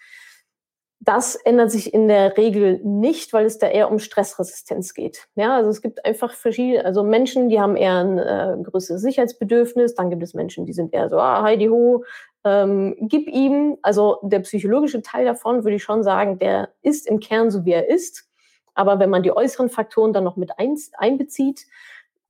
Das 1.02 1.34
ändert 1.34 1.70
sich 1.70 1.94
in 1.94 2.08
der 2.08 2.36
Regel 2.36 2.78
nicht, 2.84 3.32
weil 3.32 3.46
es 3.46 3.56
da 3.56 3.66
eher 3.66 3.90
um 3.90 3.98
Stressresistenz 3.98 4.92
geht. 4.92 5.28
Ja, 5.34 5.56
also 5.56 5.70
es 5.70 5.80
gibt 5.80 6.04
einfach 6.04 6.34
verschiedene, 6.34 6.84
also 6.84 7.02
Menschen, 7.02 7.48
die 7.48 7.58
haben 7.58 7.74
eher 7.74 8.04
ein 8.04 8.18
äh, 8.18 8.56
größeres 8.62 9.00
Sicherheitsbedürfnis. 9.00 9.94
Dann 9.94 10.10
gibt 10.10 10.22
es 10.22 10.34
Menschen, 10.34 10.66
die 10.66 10.74
sind 10.74 10.92
eher 10.92 11.08
so, 11.08 11.18
ah, 11.18 11.42
Heidi 11.42 11.68
ho, 11.68 12.04
ähm, 12.44 12.96
gib 13.00 13.28
ihm. 13.28 13.78
Also 13.80 14.18
der 14.22 14.40
psychologische 14.40 15.00
Teil 15.00 15.24
davon 15.24 15.64
würde 15.64 15.76
ich 15.76 15.82
schon 15.82 16.02
sagen, 16.02 16.38
der 16.38 16.68
ist 16.82 17.06
im 17.06 17.18
Kern 17.18 17.50
so, 17.50 17.64
wie 17.64 17.72
er 17.72 17.88
ist. 17.88 18.28
Aber 18.74 18.98
wenn 18.98 19.10
man 19.10 19.22
die 19.22 19.32
äußeren 19.32 19.70
Faktoren 19.70 20.12
dann 20.12 20.24
noch 20.24 20.36
mit 20.36 20.58
ein, 20.58 20.76
einbezieht, 20.98 21.66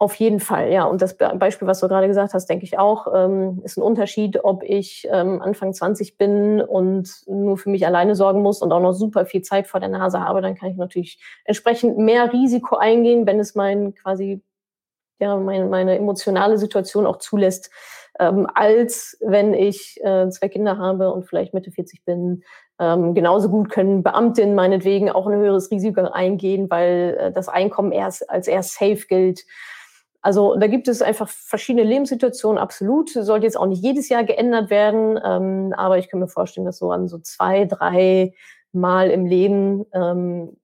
auf 0.01 0.15
jeden 0.15 0.41
Fall, 0.41 0.73
ja. 0.73 0.85
Und 0.85 1.03
das 1.03 1.15
Beispiel, 1.19 1.69
was 1.69 1.81
du 1.81 1.87
gerade 1.87 2.09
gesagt 2.09 2.33
hast, 2.33 2.47
denke 2.49 2.65
ich 2.65 2.79
auch, 2.79 3.07
ähm, 3.15 3.61
ist 3.65 3.77
ein 3.77 3.83
Unterschied, 3.83 4.43
ob 4.43 4.63
ich 4.63 5.07
ähm, 5.11 5.43
Anfang 5.43 5.75
20 5.75 6.17
bin 6.17 6.63
und 6.63 7.11
nur 7.27 7.59
für 7.59 7.69
mich 7.69 7.87
alleine 7.87 8.15
sorgen 8.15 8.41
muss 8.41 8.63
und 8.63 8.73
auch 8.73 8.81
noch 8.81 8.95
super 8.95 9.27
viel 9.27 9.43
Zeit 9.43 9.67
vor 9.67 9.79
der 9.79 9.91
Nase 9.91 10.21
habe, 10.21 10.41
dann 10.41 10.55
kann 10.55 10.71
ich 10.71 10.79
natürlich 10.79 11.21
entsprechend 11.45 11.99
mehr 11.99 12.33
Risiko 12.33 12.77
eingehen, 12.77 13.27
wenn 13.27 13.39
es 13.39 13.55
mein 13.55 13.95
quasi, 13.95 14.43
ja, 15.19 15.37
meine, 15.37 15.67
meine 15.67 15.99
emotionale 15.99 16.57
Situation 16.57 17.05
auch 17.05 17.19
zulässt, 17.19 17.71
ähm, 18.19 18.47
als 18.55 19.19
wenn 19.21 19.53
ich 19.53 20.01
äh, 20.03 20.31
zwei 20.31 20.49
Kinder 20.49 20.79
habe 20.79 21.13
und 21.13 21.27
vielleicht 21.27 21.53
Mitte 21.53 21.73
40 21.73 22.07
bin, 22.07 22.43
ähm, 22.79 23.13
genauso 23.13 23.51
gut 23.51 23.69
können 23.69 24.03
Beamtinnen 24.03 24.55
meinetwegen 24.55 25.11
auch 25.11 25.27
ein 25.27 25.39
höheres 25.39 25.71
Risiko 25.71 26.01
eingehen, 26.01 26.71
weil 26.71 27.19
äh, 27.21 27.33
das 27.33 27.51
Einkommen 27.51 27.93
erst 27.93 28.31
als 28.31 28.49
eher 28.49 28.63
safe 28.63 29.07
gilt. 29.07 29.45
Also 30.23 30.57
da 30.57 30.67
gibt 30.67 30.89
es 30.89 31.01
einfach 31.01 31.29
verschiedene 31.29 31.85
Lebenssituationen, 31.85 32.59
absolut. 32.59 33.11
Sollte 33.11 33.47
jetzt 33.47 33.57
auch 33.57 33.67
nicht 33.67 33.83
jedes 33.83 34.09
Jahr 34.09 34.25
geändert 34.25 34.71
werden, 34.71 35.19
ähm, 35.25 35.75
aber 35.77 35.99
ich 35.99 36.09
kann 36.09 36.21
mir 36.21 36.29
vorstellen, 36.29 36.67
dass 36.67 36.79
so 36.79 36.91
an 36.91 37.09
so 37.09 37.19
zwei, 37.19 37.65
drei 37.65 38.35
Mal 38.73 39.11
im 39.11 39.27
Leben 39.27 39.87
ähm, 39.93 40.57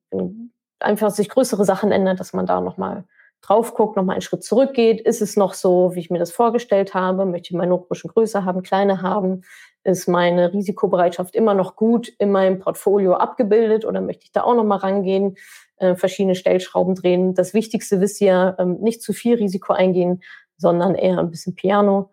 einfach 0.78 1.10
sich 1.10 1.28
größere 1.28 1.64
Sachen 1.64 1.90
ändern, 1.90 2.16
dass 2.16 2.32
man 2.32 2.46
da 2.46 2.60
nochmal 2.60 3.04
drauf 3.40 3.74
guckt, 3.74 3.96
nochmal 3.96 4.14
einen 4.14 4.22
Schritt 4.22 4.44
zurückgeht. 4.44 5.00
Ist 5.00 5.22
es 5.22 5.36
noch 5.36 5.54
so, 5.54 5.94
wie 5.94 6.00
ich 6.00 6.10
mir 6.10 6.18
das 6.18 6.32
vorgestellt 6.32 6.94
habe? 6.94 7.26
Möchte 7.26 7.48
ich 7.50 7.56
meine 7.56 7.70
Notbrüchen 7.70 8.10
größer 8.10 8.44
haben, 8.44 8.62
kleiner 8.62 9.02
haben? 9.02 9.42
ist 9.86 10.08
meine 10.08 10.52
Risikobereitschaft 10.52 11.34
immer 11.34 11.54
noch 11.54 11.76
gut 11.76 12.08
in 12.18 12.30
meinem 12.32 12.58
Portfolio 12.58 13.14
abgebildet 13.14 13.84
oder 13.84 14.00
möchte 14.00 14.24
ich 14.24 14.32
da 14.32 14.42
auch 14.42 14.54
noch 14.54 14.64
mal 14.64 14.76
rangehen, 14.76 15.36
äh, 15.76 15.94
verschiedene 15.94 16.34
Stellschrauben 16.34 16.94
drehen. 16.94 17.34
Das 17.34 17.54
Wichtigste 17.54 18.00
wisst 18.00 18.20
ihr, 18.20 18.56
ähm, 18.58 18.78
nicht 18.80 19.02
zu 19.02 19.12
viel 19.12 19.36
Risiko 19.36 19.72
eingehen, 19.72 20.22
sondern 20.56 20.94
eher 20.94 21.18
ein 21.18 21.30
bisschen 21.30 21.54
Piano. 21.54 22.10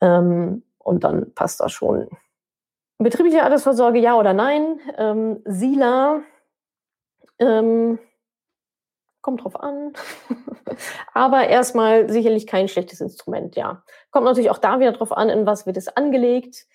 Ähm, 0.00 0.62
und 0.78 1.04
dann 1.04 1.34
passt 1.34 1.60
das 1.60 1.72
schon. 1.72 2.08
Betriebliche 2.98 3.42
Altersvorsorge, 3.42 3.98
ja 3.98 4.16
oder 4.16 4.34
nein? 4.34 4.78
Ähm, 4.98 5.40
Sila, 5.44 6.22
ähm, 7.38 7.98
kommt 9.22 9.44
drauf 9.44 9.58
an. 9.58 9.92
Aber 11.14 11.48
erstmal 11.48 12.08
sicherlich 12.10 12.46
kein 12.46 12.68
schlechtes 12.68 13.00
Instrument, 13.00 13.56
ja. 13.56 13.82
Kommt 14.10 14.24
natürlich 14.24 14.50
auch 14.50 14.58
da 14.58 14.80
wieder 14.80 14.92
drauf 14.92 15.12
an, 15.12 15.28
in 15.28 15.46
was 15.46 15.66
wird 15.66 15.76
es 15.76 15.88
angelegt, 15.88 16.66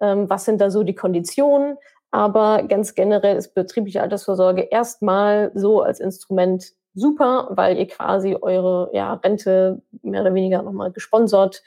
ähm, 0.00 0.28
was 0.28 0.44
sind 0.44 0.60
da 0.60 0.70
so 0.70 0.82
die 0.82 0.94
Konditionen. 0.94 1.76
Aber 2.10 2.62
ganz 2.62 2.94
generell 2.94 3.36
ist 3.36 3.54
betriebliche 3.54 4.02
Altersvorsorge 4.02 4.62
erstmal 4.62 5.50
so 5.54 5.82
als 5.82 6.00
Instrument 6.00 6.72
super, 6.94 7.48
weil 7.50 7.76
ihr 7.76 7.86
quasi 7.86 8.36
eure 8.40 8.90
ja, 8.92 9.14
Rente 9.14 9.82
mehr 10.02 10.22
oder 10.22 10.34
weniger 10.34 10.62
nochmal 10.62 10.90
gesponsert 10.92 11.62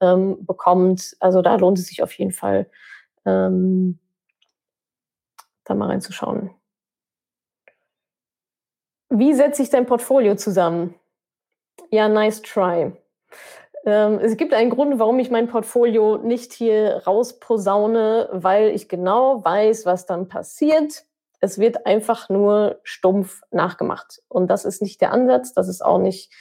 ähm, 0.00 0.44
bekommt. 0.44 1.16
Also 1.20 1.40
da 1.40 1.56
lohnt 1.56 1.78
es 1.78 1.86
sich 1.86 2.02
auf 2.02 2.12
jeden 2.14 2.32
Fall, 2.32 2.68
ähm, 3.24 3.98
da 5.64 5.74
mal 5.74 5.88
reinzuschauen. 5.88 6.50
Wie 9.08 9.34
setze 9.34 9.62
ich 9.62 9.70
dein 9.70 9.86
Portfolio 9.86 10.36
zusammen? 10.36 10.94
Ja, 11.90 12.08
nice 12.08 12.42
try. 12.42 12.92
Ähm, 13.84 14.18
es 14.20 14.36
gibt 14.36 14.54
einen 14.54 14.70
Grund, 14.70 14.98
warum 14.98 15.18
ich 15.18 15.30
mein 15.30 15.48
Portfolio 15.48 16.18
nicht 16.18 16.52
hier 16.52 17.02
rausposaune, 17.06 18.28
weil 18.32 18.70
ich 18.70 18.88
genau 18.88 19.44
weiß, 19.44 19.86
was 19.86 20.06
dann 20.06 20.28
passiert. 20.28 21.04
Es 21.40 21.58
wird 21.58 21.86
einfach 21.86 22.28
nur 22.28 22.80
stumpf 22.84 23.42
nachgemacht. 23.50 24.22
Und 24.28 24.48
das 24.48 24.64
ist 24.64 24.82
nicht 24.82 25.00
der 25.00 25.12
Ansatz. 25.12 25.52
Das 25.52 25.68
ist 25.68 25.84
auch 25.84 25.98
nicht 25.98 26.32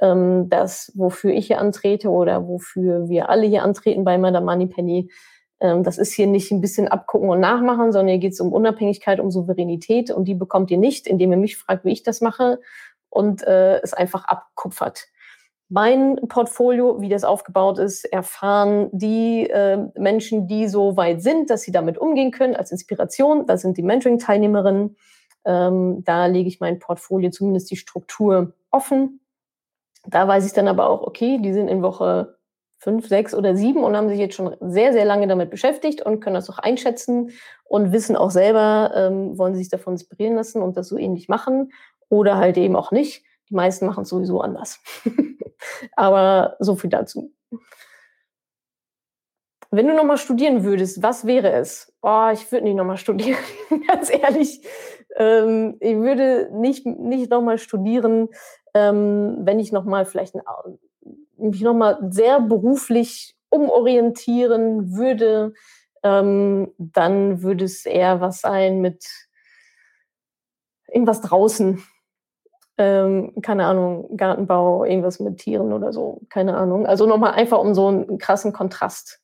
ähm, 0.00 0.48
das, 0.48 0.92
wofür 0.96 1.32
ich 1.32 1.46
hier 1.46 1.60
antrete 1.60 2.10
oder 2.10 2.48
wofür 2.48 3.08
wir 3.08 3.28
alle 3.28 3.46
hier 3.46 3.62
antreten 3.62 4.04
bei 4.04 4.18
Madame 4.18 4.46
Moneypenny. 4.46 5.10
Ähm, 5.60 5.84
das 5.84 5.98
ist 5.98 6.12
hier 6.12 6.26
nicht 6.26 6.50
ein 6.50 6.60
bisschen 6.60 6.88
abgucken 6.88 7.30
und 7.30 7.40
nachmachen, 7.40 7.92
sondern 7.92 8.08
hier 8.08 8.18
geht 8.18 8.32
es 8.32 8.40
um 8.40 8.52
Unabhängigkeit, 8.52 9.20
um 9.20 9.30
Souveränität 9.30 10.10
und 10.10 10.26
die 10.26 10.34
bekommt 10.34 10.70
ihr 10.70 10.78
nicht, 10.78 11.06
indem 11.06 11.30
ihr 11.32 11.38
mich 11.38 11.56
fragt, 11.56 11.84
wie 11.84 11.92
ich 11.92 12.02
das 12.02 12.20
mache 12.20 12.60
und 13.10 13.42
äh, 13.46 13.80
es 13.80 13.94
einfach 13.94 14.24
abkupfert. 14.24 15.06
Mein 15.70 16.16
Portfolio, 16.28 17.00
wie 17.02 17.10
das 17.10 17.24
aufgebaut 17.24 17.78
ist, 17.78 18.04
erfahren 18.06 18.88
die 18.92 19.48
äh, 19.50 19.78
Menschen, 19.96 20.48
die 20.48 20.66
so 20.66 20.96
weit 20.96 21.22
sind, 21.22 21.50
dass 21.50 21.62
sie 21.62 21.72
damit 21.72 21.98
umgehen 21.98 22.30
können, 22.30 22.56
als 22.56 22.72
Inspiration. 22.72 23.46
Das 23.46 23.60
sind 23.60 23.76
die 23.76 23.82
Mentoring-Teilnehmerinnen. 23.82 24.96
Ähm, 25.44 26.04
da 26.04 26.26
lege 26.26 26.48
ich 26.48 26.60
mein 26.60 26.78
Portfolio 26.78 27.30
zumindest 27.30 27.70
die 27.70 27.76
Struktur 27.76 28.54
offen. 28.70 29.20
Da 30.06 30.26
weiß 30.26 30.46
ich 30.46 30.54
dann 30.54 30.68
aber 30.68 30.88
auch, 30.88 31.02
okay, 31.02 31.38
die 31.42 31.52
sind 31.52 31.68
in 31.68 31.82
Woche 31.82 32.38
fünf, 32.78 33.08
sechs 33.08 33.34
oder 33.34 33.54
sieben 33.56 33.82
und 33.84 33.96
haben 33.96 34.08
sich 34.08 34.18
jetzt 34.18 34.36
schon 34.36 34.56
sehr, 34.60 34.92
sehr 34.92 35.04
lange 35.04 35.26
damit 35.26 35.50
beschäftigt 35.50 36.00
und 36.00 36.20
können 36.20 36.34
das 36.34 36.48
auch 36.48 36.58
einschätzen 36.58 37.30
und 37.64 37.92
wissen 37.92 38.16
auch 38.16 38.30
selber, 38.30 38.92
ähm, 38.94 39.36
wollen 39.36 39.54
sie 39.54 39.60
sich 39.60 39.70
davon 39.70 39.94
inspirieren 39.94 40.36
lassen 40.36 40.62
und 40.62 40.76
das 40.76 40.88
so 40.88 40.96
ähnlich 40.96 41.28
machen 41.28 41.72
oder 42.08 42.38
halt 42.38 42.56
eben 42.56 42.76
auch 42.76 42.90
nicht. 42.92 43.24
Die 43.50 43.54
meisten 43.54 43.86
machen 43.86 44.04
es 44.04 44.08
sowieso 44.08 44.40
anders. 44.40 44.80
aber 45.96 46.56
so 46.60 46.76
viel 46.76 46.90
dazu. 46.90 47.32
Wenn 49.70 49.86
du 49.86 49.94
nochmal 49.94 50.16
studieren 50.16 50.64
würdest, 50.64 51.02
was 51.02 51.26
wäre 51.26 51.52
es? 51.52 51.92
Oh, 52.00 52.30
ich 52.32 52.50
würde 52.50 52.64
nicht 52.64 52.76
nochmal 52.76 52.96
studieren, 52.96 53.38
ganz 53.86 54.10
ehrlich. 54.10 54.62
Ähm, 55.16 55.76
ich 55.80 55.96
würde 55.96 56.50
nicht, 56.52 56.86
nicht 56.86 57.30
nochmal 57.30 57.58
studieren, 57.58 58.28
ähm, 58.74 59.38
wenn 59.40 59.60
ich 59.60 59.72
nochmal 59.72 60.06
vielleicht 60.06 60.34
ein, 60.36 60.42
mich 61.36 61.60
nochmal 61.60 61.98
sehr 62.10 62.40
beruflich 62.40 63.36
umorientieren 63.50 64.96
würde, 64.96 65.52
ähm, 66.02 66.72
dann 66.78 67.42
würde 67.42 67.64
es 67.64 67.84
eher 67.84 68.20
was 68.20 68.40
sein 68.40 68.80
mit 68.80 69.06
irgendwas 70.86 71.20
draußen. 71.20 71.82
Ähm, 72.78 73.32
keine 73.42 73.66
Ahnung, 73.66 74.16
Gartenbau, 74.16 74.84
irgendwas 74.84 75.18
mit 75.18 75.38
Tieren 75.38 75.72
oder 75.72 75.92
so, 75.92 76.20
keine 76.28 76.56
Ahnung. 76.56 76.86
Also 76.86 77.06
nochmal 77.06 77.32
einfach 77.32 77.58
um 77.58 77.74
so 77.74 77.88
einen 77.88 78.18
krassen 78.18 78.52
Kontrast 78.52 79.20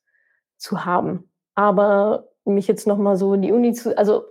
zu 0.57 0.85
haben. 0.85 1.31
Aber 1.55 2.29
mich 2.45 2.67
jetzt 2.67 2.87
nochmal 2.87 3.17
so 3.17 3.35
in 3.35 3.43
die 3.43 3.53
Uni 3.53 3.73
zu, 3.73 3.97
also 3.97 4.25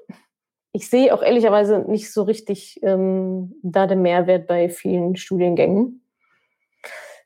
ich 0.73 0.89
sehe 0.89 1.13
auch 1.13 1.21
ehrlicherweise 1.21 1.79
nicht 1.79 2.11
so 2.11 2.23
richtig 2.23 2.79
ähm, 2.83 3.55
da 3.63 3.87
den 3.87 4.01
Mehrwert 4.01 4.47
bei 4.47 4.69
vielen 4.69 5.15
Studiengängen. 5.15 6.03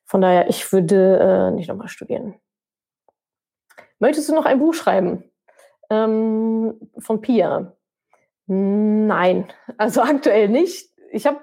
Von 0.06 0.22
daher, 0.22 0.50
ich 0.50 0.72
würde 0.72 1.20
äh, 1.20 1.52
nicht 1.52 1.68
nochmal 1.68 1.88
studieren. 1.88 2.36
Möchtest 4.00 4.30
du 4.30 4.36
noch 4.36 4.46
ein 4.46 4.60
Buch 4.60 4.74
schreiben? 4.74 5.24
Ähm, 5.90 6.76
von 7.00 7.22
Pia? 7.22 7.74
Nein, 8.46 9.52
also 9.78 10.02
aktuell 10.02 10.48
nicht. 10.50 10.90
Ich 11.12 11.26
habe 11.26 11.40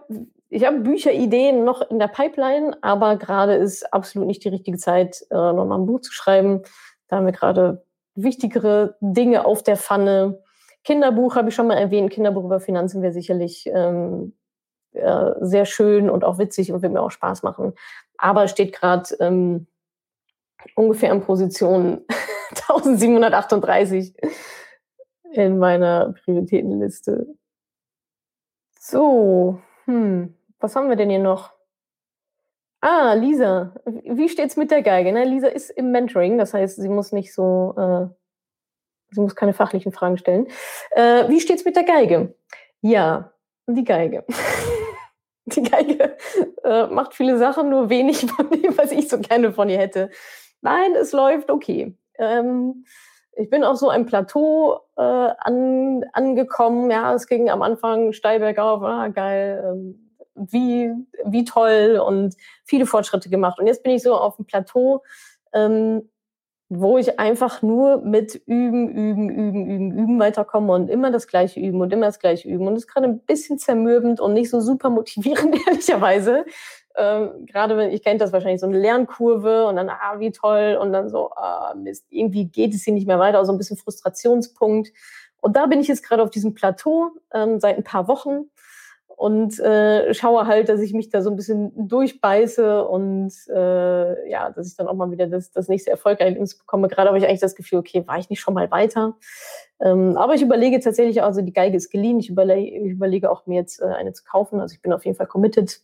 ich 0.55 0.64
hab 0.64 0.85
Bücherideen 0.85 1.64
noch 1.64 1.83
in 1.90 1.99
der 1.99 2.07
Pipeline, 2.07 2.77
aber 2.81 3.17
gerade 3.17 3.55
ist 3.55 3.93
absolut 3.93 4.29
nicht 4.29 4.45
die 4.45 4.51
richtige 4.51 4.79
Zeit, 4.79 5.27
äh, 5.31 5.35
nochmal 5.35 5.81
ein 5.81 5.87
Buch 5.87 6.01
zu 6.01 6.12
schreiben. 6.12 6.62
Da 7.09 7.17
haben 7.17 7.27
wir 7.27 7.33
gerade 7.33 7.85
wichtigere 8.14 8.97
Dinge 9.01 9.47
auf 9.47 9.64
der 9.64 9.77
Pfanne. 9.77 10.40
Kinderbuch 10.85 11.35
habe 11.35 11.49
ich 11.49 11.57
schon 11.57 11.67
mal 11.67 11.77
erwähnt. 11.77 12.12
Kinderbuch 12.12 12.45
über 12.45 12.61
Finanzen 12.61 13.03
wäre 13.03 13.12
sicherlich 13.12 13.67
ähm, 13.67 14.37
äh, 14.93 15.33
sehr 15.40 15.64
schön 15.64 16.09
und 16.09 16.23
auch 16.23 16.38
witzig 16.38 16.71
und 16.71 16.83
wird 16.83 16.93
mir 16.93 17.03
auch 17.03 17.11
Spaß 17.11 17.43
machen. 17.43 17.73
Aber 18.17 18.47
steht 18.47 18.73
gerade 18.73 19.12
ähm, 19.19 19.67
ungefähr 20.77 21.11
in 21.11 21.21
Position 21.21 22.05
1738 22.51 24.14
in 25.33 25.59
meiner 25.59 26.14
Prioritätenliste. 26.23 27.27
So, 28.79 29.59
hm, 29.87 30.37
was 30.64 30.74
haben 30.74 30.88
wir 30.88 30.96
denn 30.96 31.11
hier 31.11 31.18
noch? 31.18 31.53
Ah, 32.81 33.12
Lisa. 33.12 33.74
Wie 33.85 34.31
steht's 34.31 34.57
mit 34.57 34.70
der 34.70 34.81
Geige? 34.81 35.12
Na, 35.12 35.22
Lisa 35.22 35.48
ist 35.48 35.68
im 35.68 35.90
Mentoring, 35.90 36.38
das 36.38 36.55
heißt, 36.55 36.77
sie 36.77 36.88
muss 36.88 37.12
nicht 37.12 37.35
so, 37.35 37.74
äh, 37.77 38.07
sie 39.11 39.20
muss 39.20 39.37
keine 39.37 39.53
fachlichen 39.53 39.92
Fragen 39.92 40.16
stellen. 40.16 40.46
Äh, 40.92 41.29
wie 41.29 41.40
steht's 41.40 41.66
mit 41.66 41.77
der 41.77 41.85
Geige? 41.85 42.35
Ja, 42.81 43.35
die 43.66 43.85
Geige. 43.85 44.24
die 45.44 45.62
Geige 45.62 46.16
äh, 46.64 46.87
macht 46.87 47.12
viele 47.12 47.37
Sachen, 47.37 47.68
nur 47.68 47.90
wenig 47.90 48.20
von 48.37 48.48
dem, 48.48 48.77
was 48.79 48.90
ich 48.90 49.09
so 49.09 49.18
gerne 49.18 49.53
von 49.53 49.68
ihr 49.68 49.79
hätte. 49.79 50.11
Nein, 50.62 50.94
es 50.94 51.12
läuft 51.12 51.50
okay. 51.50 51.94
Ähm, 52.18 52.87
ich 53.33 53.50
bin 53.50 53.64
auf 53.64 53.77
so 53.77 53.90
einem 53.90 54.07
Plateau 54.07 54.81
äh, 54.96 55.03
an, 55.03 56.05
angekommen. 56.14 56.90
Ja, 56.90 57.12
es 57.12 57.27
ging 57.27 57.50
am 57.50 57.61
Anfang 57.61 58.14
steil 58.14 58.40
bergauf. 58.40 58.83
Ah, 58.83 59.09
geil. 59.09 59.62
Ähm, 59.62 60.04
wie, 60.35 60.90
wie 61.25 61.44
toll 61.44 62.03
und 62.05 62.35
viele 62.64 62.87
Fortschritte 62.87 63.29
gemacht. 63.29 63.59
Und 63.59 63.66
jetzt 63.66 63.83
bin 63.83 63.92
ich 63.92 64.03
so 64.03 64.14
auf 64.14 64.37
dem 64.37 64.44
Plateau, 64.44 65.03
ähm, 65.53 66.09
wo 66.68 66.99
ich 66.99 67.18
einfach 67.18 67.62
nur 67.62 68.01
mit 68.01 68.35
Üben, 68.47 68.88
Üben, 68.88 69.31
Üben, 69.31 69.66
Üben, 69.66 69.99
Üben 69.99 70.18
weiterkomme 70.18 70.73
und 70.73 70.88
immer 70.88 71.11
das 71.11 71.29
Gleiche 71.29 71.61
üben 71.61 71.81
und 71.81 71.92
immer 71.92 72.07
das 72.07 72.18
Gleiche 72.18 72.49
üben. 72.49 72.66
Und 72.66 72.75
es 72.75 72.85
ist 72.85 72.88
gerade 72.88 73.07
ein 73.07 73.20
bisschen 73.20 73.59
zermürbend 73.59 74.20
und 74.20 74.33
nicht 74.33 74.51
so 74.51 74.61
super 74.61 74.90
motivierend, 74.90 75.57
ehrlicherweise. 75.66 76.44
Ähm, 76.97 77.47
gerade 77.47 77.77
wenn, 77.77 77.90
ich 77.90 78.03
kennt 78.03 78.20
das 78.20 78.33
wahrscheinlich, 78.33 78.61
so 78.61 78.66
eine 78.66 78.79
Lernkurve 78.79 79.66
und 79.66 79.77
dann, 79.77 79.90
ah, 79.90 80.18
wie 80.18 80.31
toll, 80.31 80.79
und 80.81 80.92
dann 80.92 81.09
so, 81.09 81.31
ah, 81.33 81.75
Mist, 81.77 82.07
irgendwie 82.09 82.47
geht 82.47 82.75
es 82.75 82.85
hier 82.85 82.94
nicht 82.94 83.07
mehr 83.07 83.18
weiter, 83.18 83.38
also 83.38 83.53
ein 83.53 83.59
bisschen 83.59 83.77
Frustrationspunkt. 83.77 84.92
Und 85.40 85.57
da 85.57 85.66
bin 85.66 85.81
ich 85.81 85.88
jetzt 85.88 86.03
gerade 86.03 86.23
auf 86.23 86.31
diesem 86.31 86.55
Plateau 86.55 87.11
ähm, 87.33 87.61
seit 87.61 87.77
ein 87.77 87.85
paar 87.85 88.09
Wochen 88.09 88.51
und 89.16 89.61
äh, 89.61 90.12
schaue 90.12 90.46
halt, 90.46 90.68
dass 90.68 90.81
ich 90.81 90.92
mich 90.92 91.09
da 91.09 91.22
so 91.22 91.31
ein 91.31 91.37
bisschen 91.37 91.88
durchbeiße 91.88 92.87
und 92.87 93.33
äh, 93.48 94.29
ja, 94.29 94.50
dass 94.50 94.66
ich 94.66 94.77
dann 94.77 94.88
auch 94.88 94.94
mal 94.94 95.11
wieder 95.11 95.29
das, 95.29 95.53
das 95.53 95.68
nächste 95.68 95.90
Erfolgserlebnis 95.90 96.59
bekomme. 96.59 96.88
Gerade 96.88 97.09
habe 97.09 97.18
ich 97.18 97.27
eigentlich 97.27 97.40
das 97.40 97.55
Gefühl, 97.55 97.79
okay, 97.79 98.05
war 98.07 98.18
ich 98.18 98.29
nicht 98.29 98.40
schon 98.40 98.55
mal 98.55 98.70
weiter? 98.72 99.14
Ähm, 99.81 100.16
aber 100.16 100.35
ich 100.35 100.42
überlege 100.42 100.81
tatsächlich, 100.81 101.22
also 101.22 101.42
die 101.42 101.53
Geige 101.53 101.77
ist 101.77 101.90
geliehen. 101.90 102.18
Ich 102.18 102.29
überlege, 102.29 102.77
ich 102.77 102.90
überlege 102.90 103.31
auch 103.31 103.46
mir 103.46 103.57
jetzt 103.57 103.81
äh, 103.81 103.85
eine 103.85 104.12
zu 104.12 104.24
kaufen. 104.24 104.61
Also 104.61 104.74
ich 104.74 104.83
bin 104.83 104.92
auf 104.92 105.05
jeden 105.05 105.16
Fall 105.16 105.29
committed. 105.29 105.81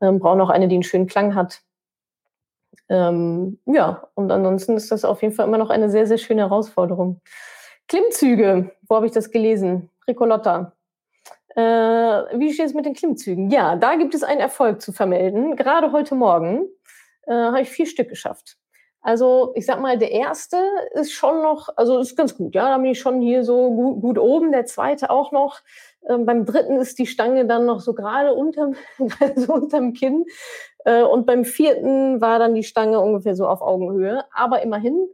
Ähm, 0.00 0.18
brauche 0.18 0.38
noch 0.38 0.50
eine, 0.50 0.68
die 0.68 0.76
einen 0.76 0.82
schönen 0.82 1.06
Klang 1.06 1.34
hat. 1.34 1.60
Ähm, 2.88 3.58
ja, 3.66 4.08
und 4.14 4.30
ansonsten 4.30 4.76
ist 4.76 4.90
das 4.90 5.04
auf 5.04 5.20
jeden 5.20 5.34
Fall 5.34 5.46
immer 5.46 5.58
noch 5.58 5.70
eine 5.70 5.90
sehr, 5.90 6.06
sehr 6.06 6.18
schöne 6.18 6.42
Herausforderung. 6.42 7.20
Klimmzüge, 7.88 8.72
wo 8.88 8.96
habe 8.96 9.06
ich 9.06 9.12
das 9.12 9.30
gelesen? 9.30 9.90
Ricolotta. 10.08 10.72
Äh, 11.56 11.62
wie 12.38 12.52
steht 12.52 12.66
es 12.66 12.74
mit 12.74 12.84
den 12.84 12.92
Klimmzügen? 12.92 13.50
Ja, 13.50 13.76
da 13.76 13.96
gibt 13.96 14.14
es 14.14 14.22
einen 14.22 14.40
Erfolg 14.40 14.82
zu 14.82 14.92
vermelden. 14.92 15.56
Gerade 15.56 15.90
heute 15.90 16.14
Morgen 16.14 16.68
äh, 17.26 17.32
habe 17.32 17.62
ich 17.62 17.70
vier 17.70 17.86
Stück 17.86 18.10
geschafft. 18.10 18.58
Also 19.00 19.52
ich 19.54 19.64
sag 19.64 19.80
mal, 19.80 19.96
der 19.96 20.10
erste 20.10 20.58
ist 20.92 21.12
schon 21.12 21.40
noch, 21.40 21.68
also 21.76 21.98
ist 21.98 22.16
ganz 22.16 22.36
gut, 22.36 22.54
ja, 22.54 22.68
da 22.68 22.76
bin 22.76 22.90
ich 22.90 22.98
schon 23.00 23.20
hier 23.22 23.42
so 23.44 23.70
gut, 23.70 24.02
gut 24.02 24.18
oben, 24.18 24.52
der 24.52 24.66
zweite 24.66 25.10
auch 25.10 25.32
noch. 25.32 25.60
Ähm, 26.08 26.26
beim 26.26 26.44
dritten 26.44 26.76
ist 26.78 26.98
die 26.98 27.06
Stange 27.06 27.46
dann 27.46 27.64
noch 27.64 27.80
so 27.80 27.94
gerade 27.94 28.34
unterm, 28.34 28.74
so 29.36 29.54
unterm 29.54 29.94
Kinn. 29.94 30.26
Äh, 30.84 31.04
und 31.04 31.24
beim 31.24 31.44
vierten 31.44 32.20
war 32.20 32.38
dann 32.38 32.54
die 32.54 32.64
Stange 32.64 33.00
ungefähr 33.00 33.34
so 33.34 33.46
auf 33.46 33.62
Augenhöhe. 33.62 34.24
Aber 34.34 34.60
immerhin, 34.60 35.08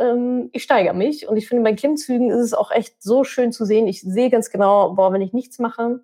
ähm, 0.00 0.50
ich 0.52 0.62
steigere 0.62 0.94
mich. 0.94 1.28
Und 1.28 1.36
ich 1.36 1.48
finde, 1.48 1.62
bei 1.62 1.74
Klimmzügen 1.74 2.30
ist 2.30 2.40
es 2.40 2.54
auch 2.54 2.70
echt 2.70 3.02
so 3.02 3.22
schön 3.22 3.52
zu 3.52 3.64
sehen. 3.64 3.86
Ich 3.86 4.00
sehe 4.00 4.30
ganz 4.30 4.50
genau, 4.50 4.94
boah, 4.94 5.12
wenn 5.12 5.20
ich 5.20 5.32
nichts 5.32 5.58
mache, 5.58 6.00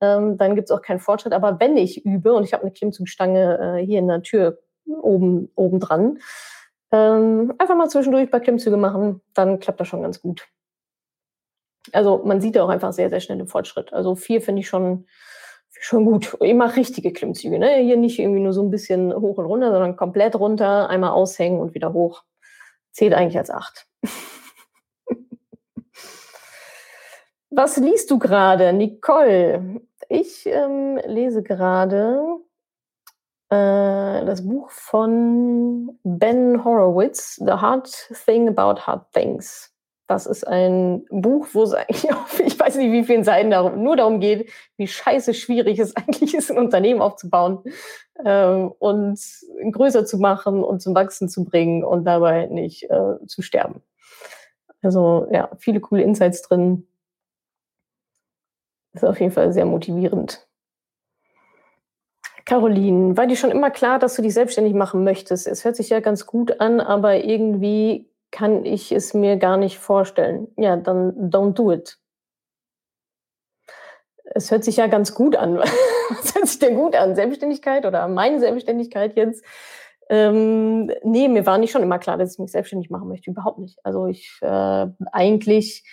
ähm, 0.00 0.38
dann 0.38 0.54
gibt 0.54 0.68
es 0.68 0.70
auch 0.70 0.82
keinen 0.82 1.00
Fortschritt. 1.00 1.32
Aber 1.32 1.60
wenn 1.60 1.76
ich 1.76 2.06
übe, 2.06 2.32
und 2.32 2.44
ich 2.44 2.52
habe 2.52 2.62
eine 2.62 2.72
Klimmzugstange 2.72 3.78
äh, 3.80 3.84
hier 3.84 3.98
in 3.98 4.08
der 4.08 4.22
Tür 4.22 4.58
oben, 4.86 5.50
oben 5.56 5.80
dran, 5.80 6.18
ähm, 6.92 7.54
einfach 7.58 7.76
mal 7.76 7.88
zwischendurch 7.88 8.30
bei 8.30 8.40
Klimmzüge 8.40 8.76
machen, 8.76 9.20
dann 9.34 9.58
klappt 9.58 9.80
das 9.80 9.88
schon 9.88 10.02
ganz 10.02 10.20
gut. 10.20 10.46
Also 11.92 12.22
man 12.24 12.40
sieht 12.40 12.54
ja 12.54 12.62
auch 12.62 12.68
einfach 12.68 12.92
sehr, 12.92 13.10
sehr 13.10 13.20
schnell 13.20 13.38
den 13.38 13.48
Fortschritt. 13.48 13.92
Also 13.92 14.14
vier 14.14 14.40
finde 14.40 14.60
ich 14.60 14.68
schon, 14.68 15.06
schon 15.70 16.04
gut. 16.04 16.36
Ich 16.40 16.54
mache 16.54 16.76
richtige 16.76 17.12
Klimmzüge. 17.12 17.58
Ne? 17.58 17.76
Hier 17.78 17.96
nicht 17.96 18.18
irgendwie 18.18 18.40
nur 18.40 18.52
so 18.52 18.62
ein 18.62 18.70
bisschen 18.70 19.12
hoch 19.12 19.38
und 19.38 19.46
runter, 19.46 19.72
sondern 19.72 19.96
komplett 19.96 20.36
runter, 20.36 20.88
einmal 20.88 21.10
aushängen 21.10 21.60
und 21.60 21.74
wieder 21.74 21.92
hoch 21.92 22.22
zählt 22.92 23.14
eigentlich 23.14 23.38
als 23.38 23.50
acht. 23.50 23.86
Was 27.50 27.76
liest 27.76 28.10
du 28.10 28.18
gerade, 28.18 28.72
Nicole? 28.72 29.82
Ich 30.08 30.46
ähm, 30.46 30.98
lese 31.04 31.42
gerade 31.42 32.40
äh, 33.50 34.24
das 34.24 34.46
Buch 34.46 34.70
von 34.70 35.98
Ben 36.02 36.64
Horowitz, 36.64 37.36
The 37.36 37.52
Hard 37.52 37.88
Thing 38.24 38.48
About 38.48 38.80
Hard 38.86 39.12
Things. 39.12 39.71
Das 40.06 40.26
ist 40.26 40.46
ein 40.46 41.04
Buch, 41.10 41.48
wo 41.52 41.62
es 41.62 41.72
eigentlich 41.72 42.12
auf, 42.12 42.40
ich 42.40 42.58
weiß 42.58 42.76
nicht, 42.76 42.92
wie 42.92 43.04
vielen 43.04 43.24
Seiten 43.24 43.50
darum, 43.50 43.82
nur 43.82 43.96
darum 43.96 44.20
geht, 44.20 44.50
wie 44.76 44.86
scheiße 44.86 45.34
schwierig 45.34 45.78
es 45.78 45.96
eigentlich 45.96 46.34
ist, 46.34 46.50
ein 46.50 46.58
Unternehmen 46.58 47.00
aufzubauen 47.00 47.62
ähm, 48.24 48.72
und 48.78 49.18
größer 49.70 50.04
zu 50.04 50.18
machen 50.18 50.62
und 50.62 50.80
zum 50.80 50.94
Wachsen 50.94 51.28
zu 51.28 51.44
bringen 51.44 51.84
und 51.84 52.04
dabei 52.04 52.46
nicht 52.46 52.84
äh, 52.90 53.26
zu 53.26 53.42
sterben. 53.42 53.82
Also 54.82 55.28
ja, 55.30 55.50
viele 55.58 55.80
coole 55.80 56.02
Insights 56.02 56.42
drin. 56.42 56.86
Ist 58.94 59.04
auf 59.04 59.20
jeden 59.20 59.32
Fall 59.32 59.52
sehr 59.52 59.64
motivierend. 59.64 60.46
Caroline, 62.44 63.16
war 63.16 63.26
dir 63.26 63.36
schon 63.36 63.52
immer 63.52 63.70
klar, 63.70 63.98
dass 63.98 64.16
du 64.16 64.22
dich 64.22 64.34
selbstständig 64.34 64.74
machen 64.74 65.04
möchtest? 65.04 65.46
Es 65.46 65.64
hört 65.64 65.76
sich 65.76 65.88
ja 65.90 66.00
ganz 66.00 66.26
gut 66.26 66.60
an, 66.60 66.80
aber 66.80 67.24
irgendwie 67.24 68.11
kann 68.32 68.64
ich 68.64 68.90
es 68.90 69.14
mir 69.14 69.36
gar 69.36 69.56
nicht 69.56 69.78
vorstellen. 69.78 70.48
Ja, 70.56 70.76
dann 70.76 71.30
don't 71.30 71.52
do 71.52 71.70
it. 71.70 71.98
Es 74.24 74.50
hört 74.50 74.64
sich 74.64 74.78
ja 74.78 74.86
ganz 74.88 75.14
gut 75.14 75.36
an. 75.36 75.58
Was 76.08 76.34
hört 76.34 76.48
sich 76.48 76.58
denn 76.58 76.74
gut 76.74 76.96
an? 76.96 77.14
Selbstständigkeit 77.14 77.86
oder 77.86 78.08
meine 78.08 78.40
Selbstständigkeit 78.40 79.14
jetzt? 79.16 79.44
Ähm, 80.08 80.90
nee, 81.04 81.28
mir 81.28 81.46
war 81.46 81.58
nicht 81.58 81.70
schon 81.70 81.82
immer 81.82 81.98
klar, 81.98 82.18
dass 82.18 82.32
ich 82.32 82.38
mich 82.38 82.50
selbstständig 82.50 82.90
machen 82.90 83.08
möchte. 83.08 83.30
Überhaupt 83.30 83.58
nicht. 83.58 83.78
Also 83.84 84.06
ich 84.06 84.38
äh, 84.40 84.86
eigentlich 85.12 85.84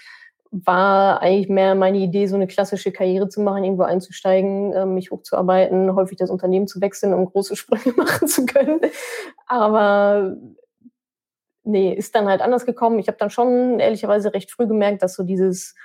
war 0.51 1.21
eigentlich 1.21 1.49
mehr 1.49 1.75
meine 1.75 1.99
Idee, 1.99 2.25
so 2.25 2.35
eine 2.35 2.47
klassische 2.47 2.91
Karriere 2.91 3.29
zu 3.29 3.41
machen, 3.41 3.63
irgendwo 3.63 3.83
einzusteigen, 3.83 4.73
äh, 4.73 4.85
mich 4.85 5.11
hochzuarbeiten, 5.11 5.93
häufig 5.93 6.17
das 6.17 6.31
Unternehmen 6.31 6.67
zu 6.67 6.81
wechseln, 6.81 7.13
um 7.13 7.25
große 7.25 7.55
Sprünge 7.57 7.95
machen 7.95 8.27
zu 8.27 8.45
können. 8.45 8.79
Aber 9.45 10.35
nee, 11.63 11.93
ist 11.93 12.15
dann 12.15 12.27
halt 12.27 12.41
anders 12.41 12.65
gekommen. 12.65 12.99
Ich 12.99 13.07
habe 13.07 13.17
dann 13.17 13.29
schon 13.29 13.79
ehrlicherweise 13.79 14.33
recht 14.33 14.51
früh 14.51 14.67
gemerkt, 14.67 15.01
dass 15.03 15.15
so 15.15 15.23
dieses 15.23 15.75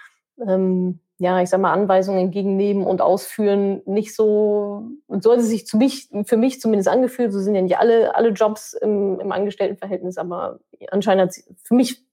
ähm, 0.46 1.00
ja, 1.18 1.40
ich 1.40 1.48
sag 1.48 1.60
mal, 1.60 1.72
Anweisungen 1.72 2.18
entgegennehmen 2.18 2.84
und 2.84 3.00
ausführen 3.00 3.82
nicht 3.86 4.14
so, 4.14 4.88
und 5.06 5.22
so 5.22 5.32
hat 5.32 5.38
es 5.38 5.46
sich 5.46 5.66
zu 5.66 5.76
mich, 5.76 6.08
für 6.24 6.36
mich 6.36 6.60
zumindest 6.60 6.88
angefühlt, 6.88 7.32
so 7.32 7.38
sind 7.38 7.54
ja 7.54 7.62
nicht 7.62 7.78
alle, 7.78 8.14
alle 8.16 8.30
Jobs 8.30 8.72
im, 8.72 9.20
im 9.20 9.30
Angestelltenverhältnis, 9.30 10.18
aber 10.18 10.58
anscheinend 10.90 11.34
für 11.62 11.74
mich 11.74 12.04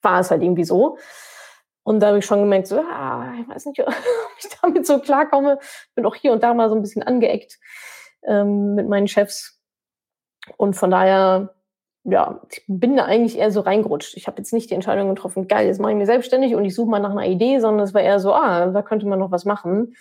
war 0.00 0.20
es 0.20 0.30
halt 0.30 0.42
irgendwie 0.42 0.64
so. 0.64 0.96
Und 1.82 2.00
da 2.00 2.08
habe 2.08 2.18
ich 2.18 2.26
schon 2.26 2.40
gemerkt, 2.40 2.66
so, 2.66 2.78
ah, 2.78 3.32
ich 3.40 3.48
weiß 3.48 3.66
nicht, 3.66 3.80
ob 3.86 3.94
ich 4.38 4.48
damit 4.62 4.86
so 4.86 4.98
klarkomme. 4.98 5.58
Bin 5.94 6.06
auch 6.06 6.14
hier 6.14 6.32
und 6.32 6.42
da 6.42 6.54
mal 6.54 6.68
so 6.68 6.74
ein 6.74 6.82
bisschen 6.82 7.02
angeeckt 7.02 7.58
ähm, 8.26 8.74
mit 8.74 8.88
meinen 8.88 9.08
Chefs. 9.08 9.60
Und 10.56 10.74
von 10.74 10.90
daher 10.90 11.54
ja, 12.04 12.40
ich 12.50 12.64
bin 12.66 12.96
da 12.96 13.04
eigentlich 13.04 13.38
eher 13.38 13.50
so 13.50 13.60
reingerutscht. 13.60 14.16
Ich 14.16 14.26
habe 14.26 14.38
jetzt 14.38 14.52
nicht 14.52 14.70
die 14.70 14.74
Entscheidung 14.74 15.08
getroffen, 15.08 15.48
geil, 15.48 15.66
jetzt 15.66 15.80
mache 15.80 15.92
ich 15.92 15.98
mir 15.98 16.06
selbstständig 16.06 16.54
und 16.54 16.64
ich 16.64 16.74
suche 16.74 16.90
mal 16.90 17.00
nach 17.00 17.10
einer 17.10 17.26
Idee, 17.26 17.58
sondern 17.60 17.84
es 17.84 17.94
war 17.94 18.00
eher 18.00 18.20
so, 18.20 18.32
ah, 18.32 18.66
da 18.66 18.82
könnte 18.82 19.06
man 19.06 19.18
noch 19.18 19.30
was 19.30 19.44
machen. 19.44 19.94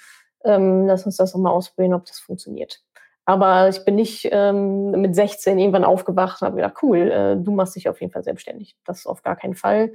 Ähm, 0.44 0.86
lass 0.86 1.06
uns 1.06 1.18
das 1.18 1.34
doch 1.34 1.40
mal 1.40 1.52
ausprobieren, 1.52 1.94
ob 1.94 2.06
das 2.06 2.20
funktioniert. 2.20 2.82
Aber 3.26 3.68
ich 3.68 3.84
bin 3.84 3.96
nicht 3.96 4.30
ähm, 4.32 4.92
mit 4.92 5.14
16 5.14 5.60
irgendwann 5.60 5.84
aufgewacht 5.84 6.42
und 6.42 6.46
habe 6.46 6.56
gedacht, 6.56 6.76
cool, 6.82 7.12
äh, 7.12 7.36
du 7.36 7.52
machst 7.52 7.76
dich 7.76 7.90
auf 7.90 8.00
jeden 8.00 8.14
Fall 8.14 8.24
selbstständig. 8.24 8.78
Das 8.86 9.06
auf 9.06 9.22
gar 9.22 9.36
keinen 9.36 9.56
Fall. 9.56 9.92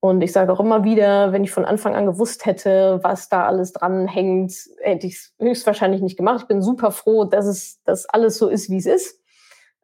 Und 0.00 0.20
ich 0.20 0.32
sage 0.32 0.52
auch 0.52 0.60
immer 0.60 0.82
wieder, 0.82 1.32
wenn 1.32 1.44
ich 1.44 1.52
von 1.52 1.64
Anfang 1.64 1.94
an 1.94 2.06
gewusst 2.06 2.44
hätte, 2.44 2.98
was 3.02 3.28
da 3.28 3.46
alles 3.46 3.72
dran 3.72 4.08
hängt, 4.08 4.52
hätte 4.82 5.06
ich 5.06 5.14
es 5.14 5.34
höchstwahrscheinlich 5.38 6.02
nicht 6.02 6.16
gemacht. 6.16 6.42
Ich 6.42 6.48
bin 6.48 6.60
super 6.60 6.90
froh, 6.90 7.24
dass 7.24 7.46
es 7.46 7.82
dass 7.84 8.08
alles 8.08 8.36
so 8.36 8.48
ist, 8.48 8.68
wie 8.68 8.78
es 8.78 8.86
ist. 8.86 9.20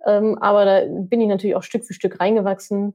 Ähm, 0.06 0.38
aber 0.38 0.64
da 0.64 0.80
bin 0.86 1.20
ich 1.20 1.28
natürlich 1.28 1.56
auch 1.56 1.62
Stück 1.62 1.84
für 1.84 1.94
Stück 1.94 2.20
reingewachsen. 2.20 2.94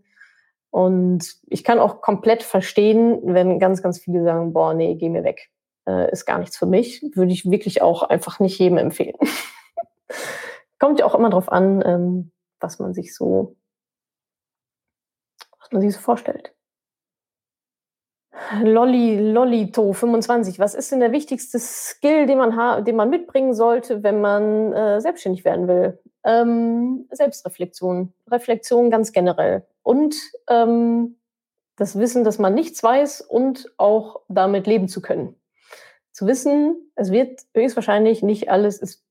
Und 0.70 1.36
ich 1.48 1.64
kann 1.64 1.80
auch 1.80 2.02
komplett 2.02 2.44
verstehen, 2.44 3.20
wenn 3.24 3.60
ganz, 3.60 3.82
ganz 3.82 4.00
viele 4.00 4.24
sagen, 4.24 4.54
boah, 4.54 4.74
nee, 4.74 4.96
geh 4.96 5.10
mir 5.10 5.24
weg. 5.24 5.50
Äh, 5.88 6.12
ist 6.12 6.26
gar 6.26 6.40
nichts 6.40 6.58
für 6.58 6.66
mich. 6.66 7.02
Würde 7.16 7.32
ich 7.32 7.50
wirklich 7.50 7.82
auch 7.82 8.04
einfach 8.04 8.40
nicht 8.40 8.60
jedem 8.60 8.78
empfehlen. 8.78 9.18
Kommt 10.80 11.00
ja 11.00 11.06
auch 11.06 11.16
immer 11.16 11.30
drauf 11.30 11.52
an, 11.52 11.82
ähm, 11.86 12.32
was 12.60 12.80
man 12.80 12.94
sich 12.94 13.16
so, 13.16 13.56
was 15.60 15.72
man 15.72 15.82
sich 15.82 15.94
so 15.94 16.00
vorstellt. 16.00 16.54
Lolli, 18.64 19.20
Lollito 19.32 19.94
25. 19.94 20.60
Was 20.60 20.76
ist 20.76 20.92
denn 20.92 21.00
der 21.00 21.12
wichtigste 21.12 21.60
Skill, 21.60 22.26
den 22.26 22.38
man, 22.38 22.84
den 22.84 22.96
man 22.96 23.10
mitbringen 23.10 23.54
sollte, 23.54 24.04
wenn 24.04 24.22
man 24.22 24.74
äh, 24.74 25.02
selbstständig 25.02 25.46
werden 25.46 25.68
will? 25.68 26.00
Ähm, 26.24 27.08
Selbstreflexion, 27.12 28.14
Reflexion 28.30 28.92
ganz 28.92 29.12
generell 29.12 29.66
und 29.84 30.16
ähm, 30.50 31.16
das 31.78 31.98
Wissen, 31.98 32.24
dass 32.24 32.40
man 32.40 32.54
nichts 32.54 32.84
weiß 32.84 33.22
und 33.22 33.72
auch 33.78 34.22
damit 34.28 34.68
leben 34.68 34.90
zu 34.90 35.02
können. 35.02 35.36
Zu 36.12 36.28
wissen, 36.28 36.92
es 36.96 37.12
wird 37.12 37.42
höchstwahrscheinlich 37.54 38.24
nicht 38.24 38.50
alles, 38.50 38.82
es, 38.82 39.06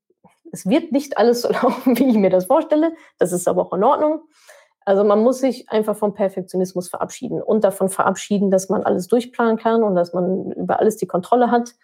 es 0.52 0.68
wird 0.68 0.92
nicht 0.92 1.16
alles 1.16 1.42
so 1.42 1.48
laufen, 1.52 1.96
wie 1.98 2.10
ich 2.10 2.16
mir 2.16 2.30
das 2.30 2.46
vorstelle. 2.46 2.94
Das 3.18 3.32
ist 3.32 3.48
aber 3.48 3.62
auch 3.62 3.72
in 3.72 3.84
Ordnung. 3.84 4.22
Also 4.86 5.02
man 5.02 5.20
muss 5.20 5.40
sich 5.40 5.68
einfach 5.68 5.96
vom 5.96 6.14
Perfektionismus 6.14 6.88
verabschieden 6.88 7.42
und 7.42 7.64
davon 7.64 7.88
verabschieden, 7.88 8.52
dass 8.52 8.68
man 8.68 8.84
alles 8.84 9.08
durchplanen 9.08 9.58
kann 9.58 9.82
und 9.82 9.96
dass 9.96 10.14
man 10.14 10.52
über 10.52 10.78
alles 10.78 10.96
die 10.96 11.08
Kontrolle 11.08 11.50
hat, 11.50 11.74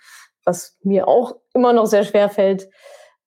was 0.45 0.79
mir 0.85 1.09
auch 1.09 1.35
immer 1.53 1.73
noch 1.73 1.87
sehr 1.87 2.05
schwer 2.05 2.29
fällt. 2.29 2.71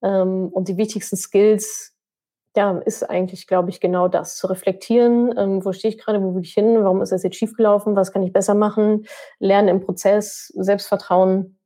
Ähm, 0.01 0.47
und 0.53 0.69
die 0.69 0.77
wichtigsten 0.77 1.17
Skills, 1.17 1.93
ja, 2.55 2.77
ist 2.85 3.03
eigentlich, 3.09 3.47
glaube 3.47 3.69
ich, 3.69 3.81
genau 3.81 4.07
das, 4.07 4.37
zu 4.37 4.47
reflektieren, 4.47 5.37
ähm, 5.37 5.65
wo 5.65 5.73
stehe 5.73 5.93
ich 5.93 5.99
gerade, 5.99 6.23
wo 6.23 6.33
will 6.35 6.43
ich 6.43 6.53
hin, 6.53 6.81
warum 6.81 7.01
ist 7.01 7.11
das 7.11 7.23
jetzt 7.23 7.35
schiefgelaufen, 7.35 7.97
was 7.97 8.13
kann 8.13 8.23
ich 8.23 8.31
besser 8.31 8.55
machen, 8.55 9.05
lernen 9.39 9.67
im 9.67 9.81
Prozess, 9.81 10.53
Selbstvertrauen 10.55 11.59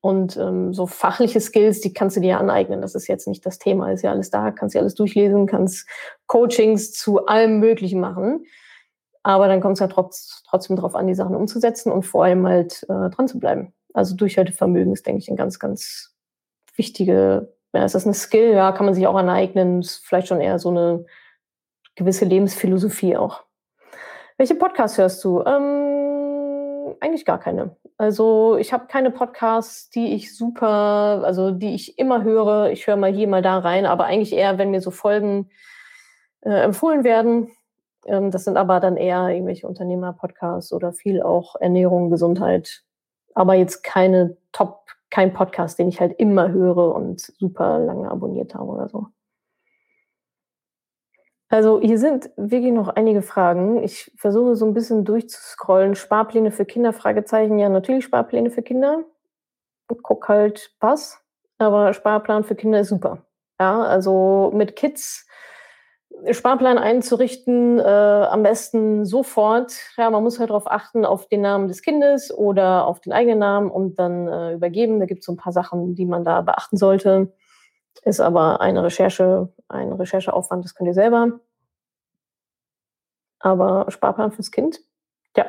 und 0.00 0.36
ähm, 0.36 0.72
so 0.74 0.86
fachliche 0.86 1.40
Skills, 1.40 1.80
die 1.80 1.92
kannst 1.92 2.16
du 2.16 2.20
dir 2.20 2.38
aneignen. 2.38 2.80
Das 2.80 2.94
ist 2.94 3.06
jetzt 3.06 3.28
nicht 3.28 3.44
das 3.46 3.58
Thema, 3.58 3.92
ist 3.92 4.02
ja 4.02 4.10
alles 4.10 4.30
da, 4.30 4.50
kannst 4.50 4.74
dir 4.74 4.80
alles 4.80 4.94
durchlesen, 4.94 5.46
kannst 5.46 5.88
Coachings 6.26 6.92
zu 6.92 7.26
allem 7.26 7.60
Möglichen 7.60 8.00
machen. 8.00 8.44
Aber 9.22 9.48
dann 9.48 9.60
kommt 9.60 9.74
es 9.74 9.80
ja 9.80 9.88
trotz, 9.88 10.42
trotzdem 10.48 10.76
darauf 10.76 10.94
an, 10.94 11.06
die 11.06 11.14
Sachen 11.14 11.36
umzusetzen 11.36 11.92
und 11.92 12.04
vor 12.04 12.24
allem 12.24 12.46
halt 12.46 12.84
äh, 12.84 13.10
dran 13.10 13.28
zu 13.28 13.38
bleiben. 13.38 13.72
Also 13.92 14.14
Durchhaltevermögen 14.16 14.92
ist, 14.92 15.06
denke 15.06 15.20
ich, 15.20 15.28
ein 15.28 15.36
ganz, 15.36 15.58
ganz 15.58 16.14
wichtige 16.76 17.52
ja, 17.74 17.84
ist 17.84 17.94
das 17.94 18.04
eine 18.04 18.14
Skill? 18.14 18.52
Ja, 18.52 18.72
kann 18.72 18.86
man 18.86 18.94
sich 18.94 19.06
auch 19.06 19.16
aneignen. 19.16 19.80
Ist 19.80 20.04
vielleicht 20.06 20.28
schon 20.28 20.40
eher 20.40 20.58
so 20.58 20.70
eine 20.70 21.04
gewisse 21.96 22.24
Lebensphilosophie 22.24 23.16
auch. 23.16 23.44
Welche 24.38 24.54
Podcasts 24.54 24.98
hörst 24.98 25.22
du? 25.24 25.42
Ähm, 25.44 26.94
eigentlich 27.00 27.24
gar 27.24 27.38
keine. 27.38 27.76
Also 27.98 28.56
ich 28.56 28.72
habe 28.72 28.86
keine 28.86 29.10
Podcasts, 29.10 29.90
die 29.90 30.14
ich 30.14 30.36
super, 30.36 31.22
also 31.24 31.50
die 31.50 31.74
ich 31.74 31.98
immer 31.98 32.22
höre. 32.22 32.70
Ich 32.70 32.86
höre 32.86 32.96
mal 32.96 33.12
hier, 33.12 33.26
mal 33.26 33.42
da 33.42 33.58
rein, 33.58 33.86
aber 33.86 34.04
eigentlich 34.04 34.32
eher, 34.32 34.56
wenn 34.56 34.70
mir 34.70 34.80
so 34.80 34.92
Folgen 34.92 35.50
äh, 36.42 36.62
empfohlen 36.62 37.02
werden. 37.02 37.50
Ähm, 38.06 38.30
das 38.30 38.44
sind 38.44 38.56
aber 38.56 38.78
dann 38.78 38.96
eher 38.96 39.28
irgendwelche 39.28 39.66
Unternehmer-Podcasts 39.66 40.72
oder 40.72 40.92
viel 40.92 41.22
auch 41.22 41.56
Ernährung, 41.56 42.08
Gesundheit. 42.10 42.84
Aber 43.34 43.54
jetzt 43.54 43.82
keine 43.82 44.36
Top 44.52 44.86
kein 45.10 45.32
Podcast, 45.32 45.78
den 45.78 45.88
ich 45.88 46.00
halt 46.00 46.18
immer 46.18 46.50
höre 46.50 46.94
und 46.94 47.20
super 47.20 47.78
lange 47.78 48.10
abonniert 48.10 48.54
habe 48.54 48.70
oder 48.70 48.88
so. 48.88 49.06
Also 51.48 51.80
hier 51.80 51.98
sind 51.98 52.30
wirklich 52.36 52.72
noch 52.72 52.88
einige 52.88 53.22
Fragen. 53.22 53.82
Ich 53.82 54.12
versuche 54.16 54.54
so 54.54 54.66
ein 54.66 54.74
bisschen 54.74 55.04
durchzuscrollen. 55.04 55.94
Sparpläne 55.94 56.50
für 56.52 56.66
Kinder, 56.66 56.92
Fragezeichen. 56.92 57.58
Ja, 57.58 57.68
natürlich 57.68 58.04
Sparpläne 58.04 58.50
für 58.50 58.62
Kinder. 58.62 59.04
Guck 60.02 60.28
halt 60.28 60.74
was. 60.80 61.18
Aber 61.56 61.94
Sparplan 61.94 62.44
für 62.44 62.54
Kinder 62.54 62.80
ist 62.80 62.88
super. 62.88 63.26
Ja, 63.58 63.82
also 63.82 64.50
mit 64.54 64.76
Kids 64.76 65.26
Sparplan 66.30 66.78
einzurichten, 66.78 67.78
äh, 67.78 67.82
am 67.82 68.42
besten 68.42 69.04
sofort. 69.04 69.72
Ja, 69.96 70.10
man 70.10 70.22
muss 70.22 70.38
halt 70.38 70.50
darauf 70.50 70.70
achten, 70.70 71.04
auf 71.04 71.28
den 71.28 71.42
Namen 71.42 71.68
des 71.68 71.82
Kindes 71.82 72.36
oder 72.36 72.86
auf 72.86 73.00
den 73.00 73.12
eigenen 73.12 73.38
Namen 73.38 73.70
und 73.70 73.98
dann 73.98 74.26
äh, 74.26 74.54
übergeben. 74.54 75.00
Da 75.00 75.06
gibt 75.06 75.20
es 75.20 75.26
so 75.26 75.32
ein 75.32 75.36
paar 75.36 75.52
Sachen, 75.52 75.94
die 75.94 76.06
man 76.06 76.24
da 76.24 76.40
beachten 76.40 76.76
sollte. 76.76 77.32
Ist 78.02 78.20
aber 78.20 78.60
eine 78.60 78.82
Recherche, 78.82 79.52
ein 79.68 79.92
Rechercheaufwand, 79.92 80.64
das 80.64 80.74
könnt 80.74 80.88
ihr 80.88 80.94
selber. 80.94 81.40
Aber 83.40 83.86
Sparplan 83.90 84.32
fürs 84.32 84.50
Kind, 84.50 84.80
ja. 85.36 85.46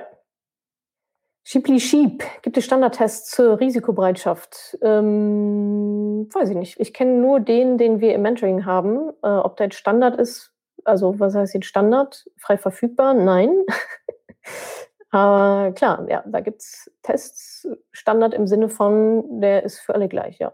Schiebli 1.43 1.79
Schieb, 1.79 2.23
gibt 2.43 2.57
es 2.57 2.65
Standardtests 2.65 3.31
zur 3.31 3.59
Risikobereitschaft? 3.59 4.77
Ähm, 4.81 6.29
weiß 6.31 6.49
ich 6.49 6.55
nicht. 6.55 6.79
Ich 6.79 6.93
kenne 6.93 7.13
nur 7.13 7.39
den, 7.39 7.77
den 7.77 7.99
wir 8.01 8.13
im 8.13 8.21
Mentoring 8.21 8.65
haben. 8.65 9.09
Äh, 9.23 9.29
ob 9.29 9.57
der 9.57 9.67
jetzt 9.67 9.79
Standard 9.79 10.19
ist, 10.19 10.53
also 10.83 11.19
was 11.19 11.33
heißt 11.33 11.55
jetzt 11.55 11.65
Standard? 11.65 12.25
Frei 12.37 12.57
verfügbar? 12.57 13.13
Nein. 13.13 13.51
Aber 15.11 15.71
klar, 15.73 16.07
ja, 16.07 16.23
da 16.27 16.39
gibt 16.39 16.61
es 16.61 16.91
Tests, 17.01 17.67
Standard 17.91 18.33
im 18.35 18.45
Sinne 18.45 18.69
von, 18.69 19.41
der 19.41 19.63
ist 19.63 19.79
für 19.79 19.95
alle 19.95 20.07
gleich, 20.07 20.37
ja. 20.37 20.53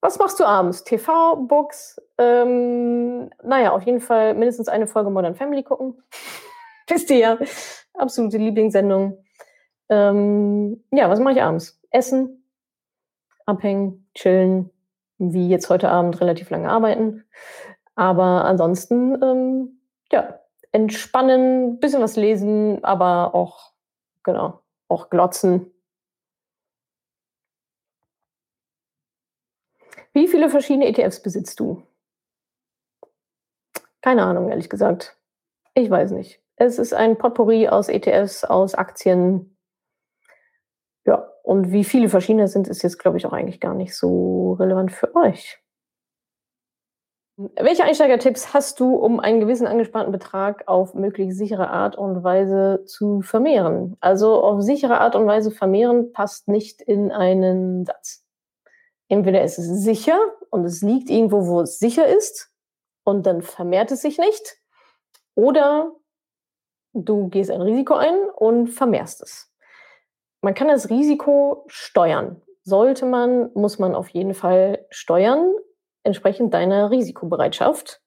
Was 0.00 0.18
machst 0.18 0.38
du 0.38 0.44
abends? 0.44 0.84
TV, 0.84 1.36
Books? 1.36 2.00
Ähm, 2.18 3.30
naja, 3.42 3.72
auf 3.72 3.82
jeden 3.82 4.00
Fall 4.00 4.34
mindestens 4.34 4.68
eine 4.68 4.86
Folge 4.86 5.10
Modern 5.10 5.34
Family 5.34 5.62
gucken. 5.62 6.02
Wisst 6.88 7.10
ihr 7.10 7.18
ja. 7.18 7.38
Absolute 7.94 8.38
Lieblingssendung. 8.38 9.24
Ähm, 9.88 10.84
ja, 10.92 11.10
was 11.10 11.18
mache 11.18 11.34
ich 11.34 11.42
abends? 11.42 11.80
Essen, 11.90 12.44
abhängen, 13.44 14.08
chillen, 14.14 14.70
wie 15.18 15.48
jetzt 15.48 15.68
heute 15.68 15.88
Abend 15.88 16.20
relativ 16.20 16.50
lange 16.50 16.70
arbeiten. 16.70 17.24
Aber 17.96 18.44
ansonsten, 18.44 19.20
ähm, 19.20 19.80
ja, 20.12 20.38
entspannen, 20.70 21.80
bisschen 21.80 22.02
was 22.02 22.16
lesen, 22.16 22.84
aber 22.84 23.34
auch, 23.34 23.72
genau, 24.22 24.60
auch 24.88 25.10
glotzen. 25.10 25.72
Wie 30.18 30.26
viele 30.26 30.48
verschiedene 30.48 30.88
ETFs 30.88 31.22
besitzt 31.22 31.60
du? 31.60 31.84
Keine 34.00 34.24
Ahnung, 34.24 34.50
ehrlich 34.50 34.68
gesagt. 34.68 35.16
Ich 35.74 35.88
weiß 35.88 36.10
nicht. 36.10 36.42
Es 36.56 36.80
ist 36.80 36.92
ein 36.92 37.16
Potpourri 37.18 37.68
aus 37.68 37.88
ETFs, 37.88 38.42
aus 38.42 38.74
Aktien. 38.74 39.56
Ja, 41.06 41.30
und 41.44 41.70
wie 41.70 41.84
viele 41.84 42.08
verschiedene 42.08 42.48
sind, 42.48 42.66
ist 42.66 42.82
jetzt, 42.82 42.98
glaube 42.98 43.16
ich, 43.16 43.26
auch 43.26 43.32
eigentlich 43.32 43.60
gar 43.60 43.74
nicht 43.74 43.94
so 43.94 44.54
relevant 44.54 44.90
für 44.90 45.14
euch. 45.14 45.62
Welche 47.54 47.84
Einsteigertipps 47.84 48.52
hast 48.52 48.80
du, 48.80 48.96
um 48.96 49.20
einen 49.20 49.38
gewissen 49.38 49.68
angespannten 49.68 50.10
Betrag 50.10 50.66
auf 50.66 50.94
möglichst 50.94 51.38
sichere 51.38 51.70
Art 51.70 51.94
und 51.94 52.24
Weise 52.24 52.82
zu 52.86 53.20
vermehren? 53.22 53.96
Also 54.00 54.42
auf 54.42 54.62
sichere 54.62 54.98
Art 54.98 55.14
und 55.14 55.28
Weise 55.28 55.52
vermehren 55.52 56.10
passt 56.10 56.48
nicht 56.48 56.82
in 56.82 57.12
einen 57.12 57.84
Satz. 57.84 58.27
Entweder 59.08 59.42
ist 59.42 59.58
es 59.58 59.66
sicher 59.82 60.18
und 60.50 60.64
es 60.64 60.82
liegt 60.82 61.10
irgendwo, 61.10 61.46
wo 61.46 61.60
es 61.62 61.78
sicher 61.78 62.06
ist 62.06 62.52
und 63.04 63.26
dann 63.26 63.42
vermehrt 63.42 63.90
es 63.90 64.02
sich 64.02 64.18
nicht. 64.18 64.58
Oder 65.34 65.92
du 66.92 67.28
gehst 67.28 67.50
ein 67.50 67.62
Risiko 67.62 67.94
ein 67.94 68.28
und 68.30 68.68
vermehrst 68.68 69.22
es. 69.22 69.52
Man 70.42 70.54
kann 70.54 70.68
das 70.68 70.90
Risiko 70.90 71.64
steuern. 71.68 72.42
Sollte 72.62 73.06
man, 73.06 73.50
muss 73.54 73.78
man 73.78 73.94
auf 73.94 74.08
jeden 74.10 74.34
Fall 74.34 74.86
steuern 74.90 75.54
entsprechend 76.02 76.54
deiner 76.54 76.90
Risikobereitschaft. 76.90 78.02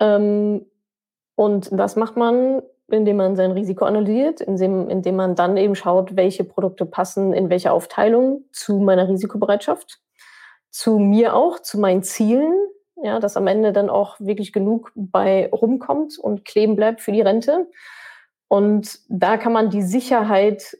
Ähm, 0.00 0.66
und 1.36 1.68
das 1.72 1.96
macht 1.96 2.16
man, 2.16 2.62
indem 2.88 3.16
man 3.16 3.36
sein 3.36 3.52
Risiko 3.52 3.84
analysiert, 3.84 4.40
indem, 4.40 4.88
indem 4.88 5.16
man 5.16 5.34
dann 5.34 5.56
eben 5.56 5.74
schaut, 5.74 6.16
welche 6.16 6.44
Produkte 6.44 6.86
passen 6.86 7.32
in 7.32 7.50
welcher 7.50 7.72
Aufteilung 7.72 8.44
zu 8.52 8.78
meiner 8.78 9.08
Risikobereitschaft, 9.08 10.00
zu 10.70 10.98
mir 10.98 11.34
auch, 11.34 11.60
zu 11.60 11.78
meinen 11.78 12.02
Zielen, 12.02 12.52
ja, 13.02 13.20
dass 13.20 13.36
am 13.36 13.46
Ende 13.46 13.72
dann 13.72 13.90
auch 13.90 14.20
wirklich 14.20 14.52
genug 14.52 14.92
bei 14.94 15.48
rumkommt 15.50 16.18
und 16.18 16.44
kleben 16.44 16.76
bleibt 16.76 17.00
für 17.00 17.12
die 17.12 17.20
Rente. 17.20 17.68
Und 18.48 19.00
da 19.08 19.36
kann 19.36 19.52
man 19.52 19.70
die 19.70 19.82
Sicherheit 19.82 20.76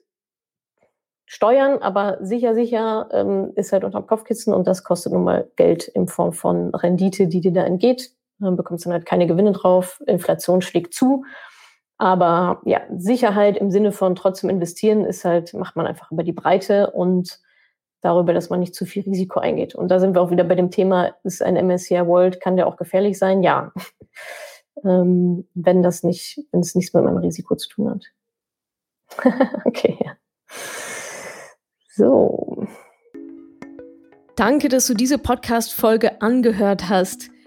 steuern, 1.26 1.78
aber 1.82 2.18
sicher, 2.20 2.54
sicher 2.54 3.08
ähm, 3.12 3.52
ist 3.56 3.72
halt 3.72 3.84
unterm 3.84 4.06
Kopfkissen 4.06 4.54
und 4.54 4.66
das 4.66 4.84
kostet 4.84 5.12
nun 5.12 5.24
mal 5.24 5.50
Geld 5.56 5.88
in 5.88 6.06
Form 6.06 6.32
von 6.32 6.74
Rendite, 6.74 7.26
die 7.26 7.40
dir 7.40 7.52
da 7.52 7.64
entgeht. 7.64 8.12
Dann 8.38 8.56
bekommst 8.56 8.84
du 8.84 8.88
dann 8.88 8.98
halt 8.98 9.06
keine 9.06 9.26
Gewinne 9.26 9.52
drauf, 9.52 10.02
Inflation 10.06 10.60
schlägt 10.60 10.94
zu. 10.94 11.24
Aber 11.98 12.61
ja, 12.64 12.80
Sicherheit 12.96 13.57
im 13.57 13.70
Sinne 13.70 13.92
von 13.92 14.14
trotzdem 14.14 14.50
investieren 14.50 15.04
ist 15.04 15.24
halt, 15.24 15.54
macht 15.54 15.76
man 15.76 15.87
einfach 15.87 16.11
über 16.11 16.24
die 16.24 16.33
Breite 16.33 16.90
und 16.90 17.40
darüber, 18.00 18.35
dass 18.35 18.50
man 18.50 18.61
nicht 18.61 18.74
zu 18.74 18.85
viel 18.85 19.02
Risiko 19.04 19.40
eingeht. 19.40 19.74
Und 19.74 19.88
da 19.88 19.98
sind 19.98 20.14
wir 20.14 20.20
auch 20.20 20.30
wieder 20.30 20.44
bei 20.44 20.54
dem 20.54 20.70
Thema, 20.70 21.14
ist 21.22 21.42
ein 21.42 21.54
MSCI 21.54 22.07
World, 22.07 22.40
kann 22.40 22.57
der 22.57 22.66
auch 22.66 22.76
gefährlich 22.76 23.18
sein? 23.18 23.42
Ja. 23.42 23.72
ähm, 24.85 25.48
wenn 25.54 25.83
das 25.83 26.02
nicht, 26.02 26.40
wenn 26.52 26.61
es 26.61 26.74
nichts 26.74 26.92
mit 26.92 27.04
meinem 27.04 27.18
Risiko 27.18 27.57
zu 27.57 27.68
tun 27.68 27.90
hat. 27.90 28.04
okay. 29.64 29.98
So. 31.88 32.66
Danke, 34.37 34.68
dass 34.68 34.87
du 34.87 34.94
diese 34.94 35.16
Podcast-Folge 35.16 36.20
angehört 36.20 36.88
hast. 36.88 37.30